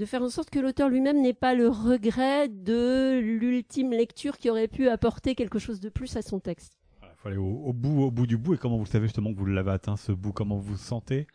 de 0.00 0.06
faire 0.06 0.22
en 0.22 0.30
sorte 0.30 0.48
que 0.48 0.58
l'auteur 0.58 0.88
lui-même 0.88 1.20
n'ait 1.20 1.34
pas 1.34 1.54
le 1.54 1.68
regret 1.68 2.48
de 2.48 3.20
l'ultime 3.20 3.90
lecture 3.90 4.38
qui 4.38 4.48
aurait 4.48 4.66
pu 4.66 4.88
apporter 4.88 5.34
quelque 5.34 5.58
chose 5.58 5.78
de 5.78 5.90
plus 5.90 6.16
à 6.16 6.22
son 6.22 6.40
texte. 6.40 6.78
Il 7.02 7.08
faut 7.18 7.28
aller 7.28 7.36
au, 7.36 7.74
bout, 7.74 8.04
au 8.04 8.10
bout 8.10 8.26
du 8.26 8.38
bout. 8.38 8.54
Et 8.54 8.56
comment 8.56 8.78
vous 8.78 8.86
savez 8.86 9.08
justement 9.08 9.30
que 9.30 9.38
vous 9.38 9.44
l'avez 9.44 9.72
atteint 9.72 9.98
ce 9.98 10.12
bout? 10.12 10.32
Comment 10.32 10.56
vous 10.56 10.78
sentez 10.78 11.26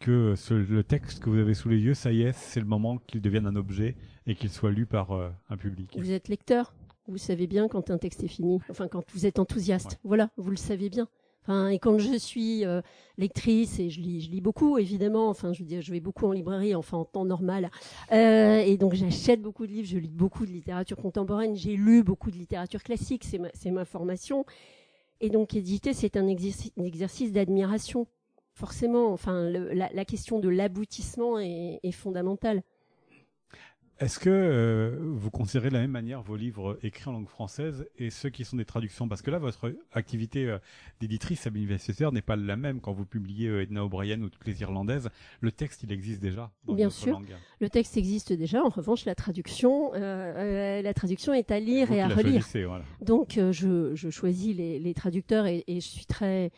que 0.00 0.34
le 0.50 0.82
texte 0.82 1.22
que 1.22 1.28
vous 1.28 1.36
avez 1.36 1.52
sous 1.52 1.68
les 1.68 1.78
yeux, 1.78 1.92
ça 1.92 2.12
y 2.12 2.22
est, 2.22 2.32
c'est 2.32 2.60
le 2.60 2.66
moment 2.66 2.96
qu'il 2.96 3.20
devienne 3.20 3.46
un 3.46 3.56
objet 3.56 3.94
et 4.26 4.34
qu'il 4.34 4.48
soit 4.48 4.70
lu 4.70 4.86
par 4.86 5.10
euh, 5.12 5.28
un 5.50 5.58
public? 5.58 5.94
Vous 5.94 6.10
êtes 6.10 6.28
lecteur 6.28 6.74
vous 7.06 7.18
savez 7.18 7.46
bien 7.46 7.68
quand 7.68 7.90
un 7.90 7.98
texte 7.98 8.24
est 8.24 8.28
fini, 8.28 8.60
enfin 8.70 8.88
quand 8.88 9.04
vous 9.12 9.26
êtes 9.26 9.38
enthousiaste. 9.38 10.00
Voilà, 10.04 10.30
vous 10.38 10.48
le 10.48 10.56
savez 10.56 10.88
bien 10.88 11.06
et 11.48 11.78
quand 11.78 11.98
je 11.98 12.16
suis 12.16 12.64
euh, 12.64 12.80
lectrice 13.18 13.78
et 13.78 13.90
je 13.90 14.00
lis, 14.00 14.22
je 14.22 14.30
lis 14.30 14.40
beaucoup 14.40 14.78
évidemment. 14.78 15.28
Enfin, 15.28 15.52
je 15.52 15.60
veux 15.60 15.66
dire, 15.66 15.82
je 15.82 15.92
vais 15.92 16.00
beaucoup 16.00 16.26
en 16.26 16.32
librairie, 16.32 16.74
enfin 16.74 16.98
en 16.98 17.04
temps 17.04 17.24
normal. 17.24 17.70
Euh, 18.12 18.58
et 18.58 18.76
donc 18.76 18.94
j'achète 18.94 19.42
beaucoup 19.42 19.66
de 19.66 19.72
livres, 19.72 19.88
je 19.88 19.98
lis 19.98 20.08
beaucoup 20.10 20.46
de 20.46 20.50
littérature 20.50 20.96
contemporaine. 20.96 21.54
J'ai 21.54 21.76
lu 21.76 22.02
beaucoup 22.02 22.30
de 22.30 22.36
littérature 22.36 22.82
classique, 22.82 23.24
c'est 23.24 23.70
ma, 23.70 23.84
formation. 23.84 24.46
Et 25.20 25.30
donc 25.30 25.54
éditer, 25.54 25.92
c'est 25.92 26.16
un 26.16 26.26
exercice, 26.28 27.32
d'admiration. 27.32 28.06
Forcément, 28.54 29.12
enfin, 29.12 29.50
la, 29.50 30.04
question 30.04 30.38
de 30.38 30.48
l'aboutissement 30.48 31.38
est 31.38 31.92
fondamentale. 31.92 32.62
Est-ce 34.00 34.18
que 34.18 34.28
euh, 34.28 34.98
vous 35.00 35.30
considérez 35.30 35.68
de 35.68 35.74
la 35.74 35.80
même 35.80 35.92
manière 35.92 36.20
vos 36.20 36.34
livres 36.34 36.78
écrits 36.82 37.08
en 37.08 37.12
langue 37.12 37.28
française 37.28 37.86
et 37.96 38.10
ceux 38.10 38.28
qui 38.28 38.44
sont 38.44 38.56
des 38.56 38.64
traductions? 38.64 39.06
Parce 39.06 39.22
que 39.22 39.30
là, 39.30 39.38
votre 39.38 39.72
activité 39.92 40.46
euh, 40.48 40.58
d'éditrice, 41.00 41.42
Sabine 41.42 41.66
Vestesser, 41.66 42.10
n'est 42.10 42.20
pas 42.20 42.34
la 42.34 42.56
même 42.56 42.80
quand 42.80 42.92
vous 42.92 43.06
publiez 43.06 43.48
euh, 43.48 43.62
Edna 43.62 43.84
O'Brien 43.84 44.20
ou 44.20 44.30
toutes 44.30 44.46
les 44.46 44.60
Irlandaises. 44.62 45.10
Le 45.40 45.52
texte, 45.52 45.84
il 45.84 45.92
existe 45.92 46.20
déjà 46.20 46.50
dans 46.64 46.74
Bien 46.74 46.90
sûr, 46.90 47.22
le 47.60 47.70
texte 47.70 47.96
existe 47.96 48.32
déjà. 48.32 48.64
En 48.64 48.68
revanche, 48.68 49.04
la 49.04 49.14
traduction, 49.14 49.92
la 49.92 50.94
traduction 50.94 51.32
est 51.32 51.52
à 51.52 51.60
lire 51.60 51.92
et 51.92 52.00
à 52.00 52.08
relire. 52.08 52.44
Donc, 53.00 53.34
je, 53.36 53.94
je, 53.94 54.10
choisis 54.10 54.56
les, 54.56 54.80
les 54.80 54.94
traducteurs 54.94 55.46
et, 55.46 55.62
et 55.68 55.76
je 55.80 55.86
suis 55.86 56.06
très 56.06 56.50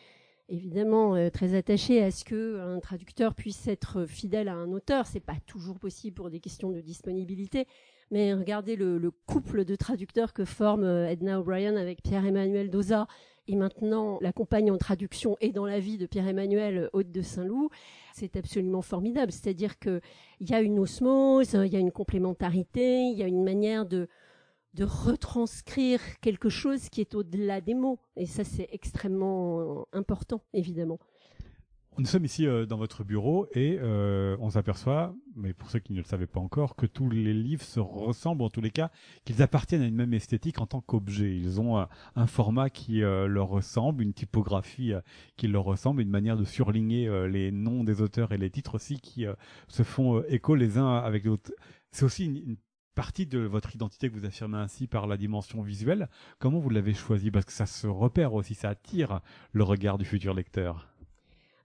évidemment 0.49 1.15
euh, 1.15 1.29
très 1.29 1.55
attaché 1.55 2.01
à 2.03 2.11
ce 2.11 2.23
que 2.23 2.59
un 2.59 2.79
traducteur 2.79 3.33
puisse 3.35 3.67
être 3.67 4.05
fidèle 4.05 4.47
à 4.47 4.53
un 4.53 4.71
auteur. 4.71 5.05
C'est 5.05 5.19
pas 5.19 5.37
toujours 5.45 5.79
possible 5.79 6.15
pour 6.15 6.29
des 6.29 6.39
questions 6.39 6.71
de 6.71 6.81
disponibilité, 6.81 7.67
mais 8.11 8.33
regardez 8.33 8.75
le, 8.75 8.97
le 8.97 9.11
couple 9.11 9.65
de 9.65 9.75
traducteurs 9.75 10.33
que 10.33 10.45
forme 10.45 10.83
euh, 10.83 11.09
Edna 11.09 11.39
O'Brien 11.39 11.75
avec 11.75 12.01
Pierre-Emmanuel 12.01 12.69
Doza 12.69 13.07
et 13.47 13.55
maintenant 13.55 14.17
la 14.21 14.33
compagne 14.33 14.71
en 14.71 14.77
traduction 14.77 15.37
et 15.39 15.51
dans 15.51 15.65
la 15.65 15.79
vie 15.79 15.97
de 15.97 16.05
Pierre-Emmanuel 16.05 16.89
Haute 16.93 17.11
de 17.11 17.21
Saint-Loup, 17.21 17.69
c'est 18.13 18.35
absolument 18.35 18.81
formidable. 18.81 19.31
C'est-à-dire 19.31 19.79
que 19.79 20.01
il 20.39 20.49
y 20.49 20.53
a 20.53 20.61
une 20.61 20.79
osmose, 20.79 21.53
il 21.53 21.71
y 21.71 21.77
a 21.77 21.79
une 21.79 21.91
complémentarité, 21.91 23.03
il 23.03 23.17
y 23.17 23.23
a 23.23 23.27
une 23.27 23.43
manière 23.43 23.85
de 23.85 24.07
de 24.77 24.85
retranscrire 24.85 25.99
quelque 26.21 26.49
chose 26.49 26.89
qui 26.89 27.01
est 27.01 27.15
au-delà 27.15 27.61
des 27.61 27.73
mots. 27.73 27.99
Et 28.15 28.27
ça, 28.27 28.43
c'est 28.43 28.69
extrêmement 28.71 29.87
important, 29.91 30.43
évidemment. 30.53 30.99
Nous 31.99 32.05
sommes 32.05 32.25
ici 32.25 32.45
euh, 32.45 32.67
dans 32.67 32.77
votre 32.77 33.03
bureau 33.03 33.47
et 33.53 33.79
euh, 33.81 34.37
on 34.39 34.51
s'aperçoit, 34.51 35.15
mais 35.35 35.53
pour 35.53 35.71
ceux 35.71 35.79
qui 35.79 35.93
ne 35.93 35.97
le 35.97 36.03
savaient 36.03 36.27
pas 36.27 36.39
encore, 36.39 36.75
que 36.75 36.85
tous 36.85 37.09
les 37.09 37.33
livres 37.33 37.63
se 37.63 37.79
ressemblent, 37.79 38.43
en 38.43 38.51
tous 38.51 38.61
les 38.61 38.69
cas, 38.69 38.91
qu'ils 39.25 39.41
appartiennent 39.41 39.81
à 39.81 39.87
une 39.87 39.95
même 39.95 40.13
esthétique 40.13 40.61
en 40.61 40.67
tant 40.67 40.79
qu'objet. 40.79 41.35
Ils 41.35 41.59
ont 41.59 41.83
un 42.15 42.27
format 42.27 42.69
qui 42.69 43.01
euh, 43.01 43.25
leur 43.25 43.47
ressemble, 43.47 44.03
une 44.03 44.13
typographie 44.13 44.93
qui 45.37 45.47
leur 45.47 45.63
ressemble, 45.63 46.03
une 46.03 46.11
manière 46.11 46.37
de 46.37 46.45
surligner 46.45 47.09
les 47.27 47.51
noms 47.51 47.83
des 47.83 47.99
auteurs 47.99 48.31
et 48.31 48.37
les 48.37 48.51
titres 48.51 48.75
aussi 48.75 48.99
qui 48.99 49.25
se 49.67 49.81
font 49.81 50.21
écho 50.27 50.53
les 50.53 50.77
uns 50.77 50.97
avec 50.97 51.23
les 51.23 51.31
autres. 51.31 51.51
C'est 51.89 52.05
aussi 52.05 52.25
une 52.25 52.57
partie 52.97 53.27
de 53.27 53.37
votre 53.37 53.75
identité 53.75 54.09
que 54.09 54.15
vous 54.15 54.25
affirmez 54.25 54.57
ainsi 54.57 54.87
par 54.87 55.05
la 55.05 55.17
dimension 55.17 55.61
visuelle. 55.61 56.09
Comment 56.39 56.57
vous 56.57 56.71
l'avez 56.71 56.95
choisi? 56.95 57.29
Parce 57.29 57.45
que 57.45 57.51
ça 57.51 57.67
se 57.67 57.85
repère 57.85 58.33
aussi, 58.33 58.55
ça 58.55 58.69
attire 58.69 59.21
le 59.51 59.63
regard 59.63 59.99
du 59.99 60.03
futur 60.03 60.33
lecteur. 60.33 60.87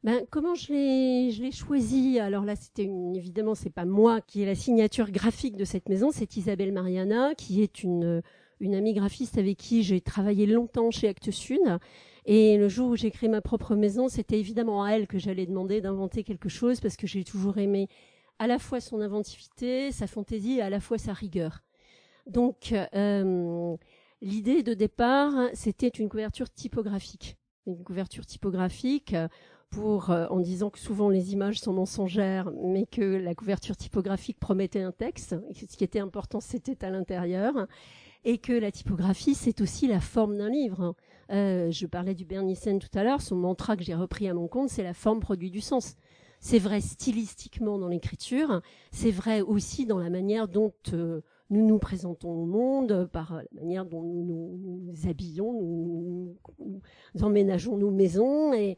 Ben, 0.05 0.27
comment 0.31 0.55
je 0.55 0.71
l'ai, 0.75 1.31
je 1.31 1.41
l'ai 1.41 1.51
choisi? 1.51 2.19
Alors 2.19 2.45
là, 2.45 2.55
c'était 2.55 2.85
une, 2.85 3.17
évidemment, 3.17 3.55
c'est 3.55 3.71
pas 3.71 3.87
moi 3.87 4.21
qui 4.21 4.43
ai 4.43 4.45
la 4.45 4.55
signature 4.55 5.11
graphique 5.11 5.57
de 5.57 5.65
cette 5.65 5.89
maison, 5.89 6.11
c'est 6.13 6.37
Isabelle 6.37 6.71
Mariana, 6.71 7.35
qui 7.35 7.63
est 7.63 7.83
une, 7.83 8.21
une 8.61 8.75
amie 8.75 8.93
graphiste 8.93 9.39
avec 9.39 9.57
qui 9.57 9.83
j'ai 9.83 10.03
travaillé 10.03 10.45
longtemps 10.45 10.91
chez 10.91 11.09
Actes 11.09 11.31
Sud. 11.31 11.79
Et 12.27 12.59
le 12.59 12.69
jour 12.69 12.91
où 12.91 12.97
j'ai 12.97 13.11
créé 13.11 13.31
ma 13.31 13.41
propre 13.41 13.75
maison, 13.75 14.09
c'était 14.09 14.39
évidemment 14.39 14.85
à 14.85 14.91
elle 14.91 15.07
que 15.07 15.19
j'allais 15.19 15.47
demander 15.47 15.81
d'inventer 15.81 16.25
quelque 16.25 16.51
chose 16.51 16.81
parce 16.81 16.97
que 16.97 17.07
j'ai 17.07 17.25
toujours 17.25 17.57
aimé 17.57 17.89
à 18.43 18.49
la 18.49 18.59
fois 18.59 18.81
son 18.81 19.01
inventivité, 19.01 19.93
sa 19.93 20.09
fantaisie 20.09 20.59
et 20.59 20.63
à 20.63 20.69
la 20.69 20.81
fois 20.81 20.99
sa 20.99 21.13
rigueur. 21.13 21.63
Donc, 22.27 22.75
euh, 22.93 23.77
l'idée 24.21 24.65
de 24.65 24.75
départ, 24.75 25.33
c'était 25.55 25.87
une 25.87 26.09
couverture 26.09 26.51
typographique. 26.51 27.37
Une 27.69 27.85
couverture 27.85 28.27
typographique 28.27 29.15
pour, 29.71 30.11
euh, 30.11 30.27
en 30.29 30.41
disant 30.41 30.71
que 30.71 30.81
souvent 30.81 31.09
les 31.09 31.33
images 31.33 31.61
sont 31.61 31.73
mensongères, 31.73 32.51
mais 32.65 32.85
que 32.85 33.03
la 33.03 33.37
couverture 33.37 33.77
typographique 33.77 34.41
promettait 34.41 34.83
un 34.83 34.91
texte. 34.91 35.37
Et 35.51 35.55
ce 35.55 35.77
qui 35.77 35.85
était 35.85 36.01
important, 36.01 36.41
c'était 36.41 36.85
à 36.85 36.91
l'intérieur. 36.91 37.69
Et 38.25 38.39
que 38.39 38.53
la 38.53 38.73
typographie, 38.73 39.37
c'est 39.37 39.61
aussi 39.61 39.87
la 39.87 40.01
forme 40.01 40.37
d'un 40.37 40.51
livre. 40.51 40.97
Euh, 41.31 41.71
je 41.71 41.87
parlais 41.87 42.17
du 42.17 42.25
Bernissen 42.25 42.81
tout 42.81 42.99
à 42.99 43.05
l'heure. 43.05 43.23
Son 43.23 43.37
mantra 43.37 43.77
que 43.77 43.85
j'ai 43.85 43.95
repris 43.95 44.29
à 44.29 44.35
mon 44.35 44.49
compte, 44.49 44.69
c'est 44.69 44.83
la 44.83 44.95
forme 44.95 45.21
produit 45.21 45.53
du 45.53 45.61
sens. 45.61 45.95
C'est 46.45 46.59
vrai 46.59 46.81
stylistiquement 46.81 47.79
dans 47.79 47.87
l'écriture, 47.87 48.63
c'est 48.91 49.13
vrai 49.13 49.43
aussi 49.43 49.87
dans 49.87 50.01
la 50.01 50.11
manière 50.11 50.49
dont 50.49 50.73
euh, 50.93 51.21
nous 51.53 51.65
nous 51.65 51.79
présentons 51.79 52.31
au 52.31 52.47
monde 52.47 53.09
par 53.13 53.35
la 53.35 53.61
manière 53.61 53.85
dont 53.85 54.03
nous 54.03 54.59
nous, 54.85 55.09
habillons, 55.09 55.53
nous, 55.53 56.37
nous, 56.59 57.23
emménageons 57.23 57.77
nos 57.77 57.91
maisons 57.91 58.53
et, 58.55 58.77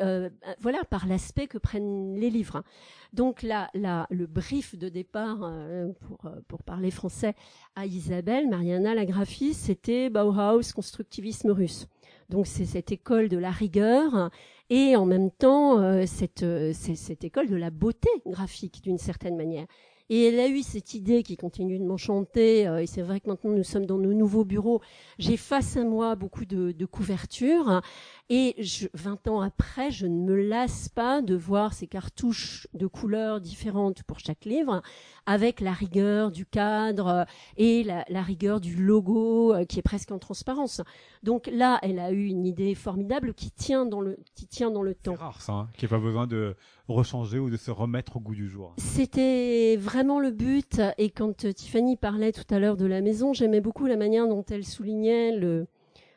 euh, 0.00 0.30
voilà 0.60 0.82
par 0.84 1.06
l'aspect 1.06 1.46
que 1.46 1.58
prennent 1.58 2.16
les 2.16 2.30
livres. 2.30 2.64
Donc 3.12 3.42
là, 3.42 3.70
là 3.74 4.06
le 4.10 4.26
brief 4.26 4.76
de 4.76 4.88
départ 4.88 5.42
euh, 5.42 5.92
pour, 6.00 6.24
euh, 6.24 6.40
pour 6.48 6.62
parler 6.64 6.90
français 6.90 7.34
à 7.76 7.86
Isabelle, 7.86 8.48
Mariana, 8.48 8.96
la 8.96 9.04
graphiste, 9.04 9.60
c'était 9.66 10.10
Bauhaus, 10.10 10.72
constructivisme 10.74 11.50
russe. 11.50 11.86
Donc 12.30 12.46
c'est 12.46 12.64
cette 12.64 12.92
école 12.92 13.28
de 13.28 13.36
la 13.36 13.50
rigueur 13.50 14.30
et 14.70 14.96
en 14.96 15.04
même 15.04 15.30
temps 15.30 16.06
cette, 16.06 16.46
cette 16.72 17.24
école 17.24 17.48
de 17.48 17.56
la 17.56 17.70
beauté 17.70 18.08
graphique 18.26 18.82
d'une 18.82 18.98
certaine 18.98 19.36
manière. 19.36 19.66
Et 20.12 20.24
elle 20.24 20.40
a 20.40 20.48
eu 20.48 20.62
cette 20.62 20.94
idée 20.94 21.22
qui 21.22 21.36
continue 21.36 21.78
de 21.78 21.84
m'enchanter. 21.84 22.66
Euh, 22.66 22.82
et 22.82 22.86
c'est 22.86 23.00
vrai 23.00 23.20
que 23.20 23.28
maintenant 23.28 23.52
nous 23.52 23.62
sommes 23.62 23.86
dans 23.86 23.96
nos 23.96 24.12
nouveaux 24.12 24.44
bureaux. 24.44 24.80
J'ai 25.20 25.36
face 25.36 25.76
à 25.76 25.84
moi 25.84 26.16
beaucoup 26.16 26.44
de, 26.44 26.72
de 26.72 26.84
couvertures. 26.84 27.80
Et 28.28 28.56
je, 28.58 28.88
20 28.94 29.28
ans 29.28 29.40
après, 29.40 29.92
je 29.92 30.08
ne 30.08 30.24
me 30.24 30.34
lasse 30.34 30.88
pas 30.88 31.22
de 31.22 31.36
voir 31.36 31.74
ces 31.74 31.86
cartouches 31.86 32.66
de 32.74 32.88
couleurs 32.88 33.40
différentes 33.40 34.02
pour 34.02 34.18
chaque 34.18 34.44
livre, 34.46 34.82
avec 35.26 35.60
la 35.60 35.72
rigueur 35.72 36.32
du 36.32 36.44
cadre 36.44 37.24
et 37.56 37.84
la, 37.84 38.04
la 38.08 38.22
rigueur 38.22 38.60
du 38.60 38.74
logo 38.74 39.54
euh, 39.54 39.64
qui 39.64 39.78
est 39.78 39.82
presque 39.82 40.10
en 40.10 40.18
transparence. 40.18 40.82
Donc 41.22 41.50
là, 41.52 41.78
elle 41.82 41.98
a 41.98 42.12
eu 42.12 42.26
une 42.26 42.46
idée 42.46 42.74
formidable 42.74 43.34
qui 43.34 43.50
tient 43.50 43.84
dans 43.84 44.00
le 44.00 44.18
qui 44.34 44.46
tient 44.46 44.70
dans 44.70 44.82
le 44.82 44.94
temps. 44.94 45.12
C'est 45.12 45.22
rare 45.22 45.42
ça, 45.42 45.52
hein, 45.52 45.68
qui 45.76 45.84
n'a 45.84 45.90
pas 45.90 45.98
besoin 45.98 46.26
de 46.26 46.56
rechanger 46.88 47.38
ou 47.38 47.50
de 47.50 47.58
se 47.58 47.70
remettre 47.70 48.16
au 48.16 48.20
goût 48.20 48.34
du 48.34 48.48
jour. 48.48 48.74
C'était 48.78 49.76
vraiment 49.76 50.18
le 50.18 50.30
but. 50.30 50.80
Et 50.96 51.10
quand 51.10 51.44
euh, 51.44 51.52
Tiffany 51.52 51.96
parlait 51.96 52.32
tout 52.32 52.54
à 52.54 52.58
l'heure 52.58 52.78
de 52.78 52.86
la 52.86 53.02
maison, 53.02 53.34
j'aimais 53.34 53.60
beaucoup 53.60 53.86
la 53.86 53.96
manière 53.96 54.28
dont 54.28 54.44
elle 54.50 54.64
soulignait 54.64 55.36
le, 55.36 55.66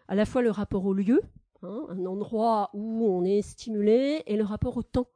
à 0.08 0.16
la 0.16 0.26
fois 0.26 0.42
le 0.42 0.52
rapport 0.52 0.86
au 0.86 0.94
lieu, 0.94 1.22
hein, 1.63 1.86
un 1.89 2.06
endroit 2.06 2.70
où 2.74 3.06
on 3.06 3.26
est 3.26 3.42
stimulé, 3.42 4.24
et 4.26 4.38
le 4.38 4.44
rapport 4.46 4.78
au 4.78 4.84
temps, 4.84 5.10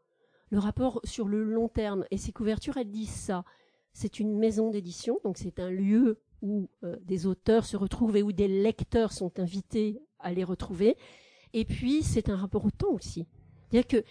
le 0.50 0.60
rapport 0.60 1.00
sur 1.06 1.30
le 1.30 1.44
long 1.46 1.70
terme. 1.70 2.04
Et 2.12 2.18
ces 2.18 2.34
couvertures, 2.34 2.76
elles 2.76 2.92
disent 2.92 3.10
ça. 3.10 3.46
C'est 3.94 4.20
une 4.20 4.38
maison 4.38 4.70
d'édition, 4.70 5.18
donc 5.24 5.38
c'est 5.38 5.60
un 5.60 5.72
lieu 5.72 6.20
où 6.42 6.70
euh, 6.84 6.96
des 7.04 7.26
auteurs 7.26 7.66
se 7.66 7.78
retrouvent 7.78 8.18
et 8.18 8.24
où 8.24 8.32
des 8.32 8.48
lecteurs 8.48 9.12
sont 9.12 9.40
invités 9.40 10.02
à 10.20 10.32
les 10.32 10.44
retrouver. 10.44 10.96
Et 11.54 11.66
puis, 11.66 12.04
c'est 12.04 12.30
un 12.30 12.36
rapport 12.36 12.66
au 12.66 12.72
temps 12.72 12.92
aussi. 12.92 13.26
C'est-à-dire 13.70 13.88
que 13.88 14.04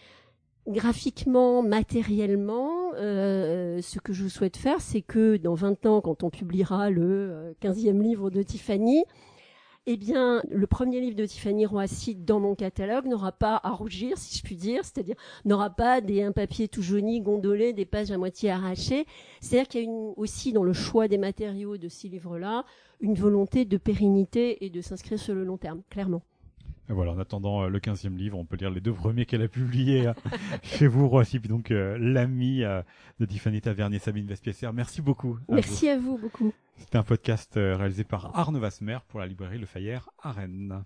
graphiquement, 0.66 1.62
matériellement, 1.62 2.92
euh, 2.94 3.80
ce 3.82 3.98
que 4.00 4.12
je 4.12 4.26
souhaite 4.28 4.56
faire, 4.56 4.80
c'est 4.80 5.02
que 5.02 5.36
dans 5.36 5.54
20 5.54 5.86
ans, 5.86 6.00
quand 6.00 6.22
on 6.22 6.30
publiera 6.30 6.90
le 6.90 7.54
15e 7.62 7.88
euh, 7.88 8.02
livre 8.02 8.30
de 8.30 8.42
Tiffany, 8.42 9.04
eh 9.86 9.96
bien, 9.96 10.42
le 10.50 10.66
premier 10.66 11.00
livre 11.00 11.16
de 11.16 11.24
Tiffany 11.24 11.64
Roissy 11.64 12.16
dans 12.16 12.40
mon 12.40 12.54
catalogue 12.54 13.06
n'aura 13.06 13.30
pas 13.30 13.60
à 13.62 13.70
rougir, 13.70 14.18
si 14.18 14.36
je 14.36 14.42
puis 14.42 14.56
dire, 14.56 14.84
c'est-à-dire 14.84 15.14
n'aura 15.44 15.70
pas 15.70 16.00
des 16.00 16.22
un 16.22 16.32
papier 16.32 16.66
tout 16.66 16.82
jauni, 16.82 17.20
gondolé, 17.20 17.72
des 17.72 17.84
pages 17.84 18.10
à 18.10 18.18
moitié 18.18 18.50
arrachées. 18.50 19.06
C'est-à-dire 19.40 19.68
qu'il 19.68 19.80
y 19.82 19.84
a 19.84 19.86
une, 19.86 20.12
aussi 20.16 20.52
dans 20.52 20.64
le 20.64 20.72
choix 20.72 21.06
des 21.06 21.18
matériaux 21.18 21.76
de 21.76 21.88
ces 21.88 22.08
livres-là 22.08 22.64
une 23.00 23.14
volonté 23.14 23.64
de 23.64 23.76
pérennité 23.76 24.64
et 24.64 24.70
de 24.70 24.80
s'inscrire 24.80 25.18
sur 25.18 25.34
le 25.34 25.44
long 25.44 25.58
terme, 25.58 25.82
clairement. 25.90 26.22
Et 26.88 26.92
voilà, 26.92 27.12
en 27.12 27.18
attendant 27.18 27.64
euh, 27.64 27.68
le 27.68 27.78
15e 27.80 28.16
livre, 28.16 28.38
on 28.38 28.44
peut 28.44 28.56
lire 28.56 28.70
les 28.70 28.80
deux 28.80 28.92
premiers 28.92 29.26
qu'elle 29.26 29.42
a 29.42 29.48
publiés 29.48 30.06
euh, 30.06 30.12
chez 30.62 30.86
vous, 30.86 31.08
Roissy, 31.08 31.40
puis 31.40 31.48
donc 31.48 31.70
euh, 31.70 31.96
l'ami 31.98 32.60
de 32.60 33.24
Tiffany 33.26 33.60
Tavernier, 33.60 33.98
Sabine 33.98 34.26
Vespiesser. 34.26 34.68
Merci 34.72 35.02
beaucoup. 35.02 35.38
Merci 35.48 35.88
à 35.88 35.98
vous 35.98 36.18
beaucoup. 36.18 36.52
C'était 36.76 36.98
un 36.98 37.02
podcast 37.02 37.52
réalisé 37.54 38.04
par 38.04 38.36
Arnaud 38.38 38.60
Vasmer 38.60 38.98
pour 39.08 39.20
la 39.20 39.26
librairie 39.26 39.58
Le 39.58 39.66
Fayère 39.66 40.10
à 40.22 40.32
Rennes. 40.32 40.84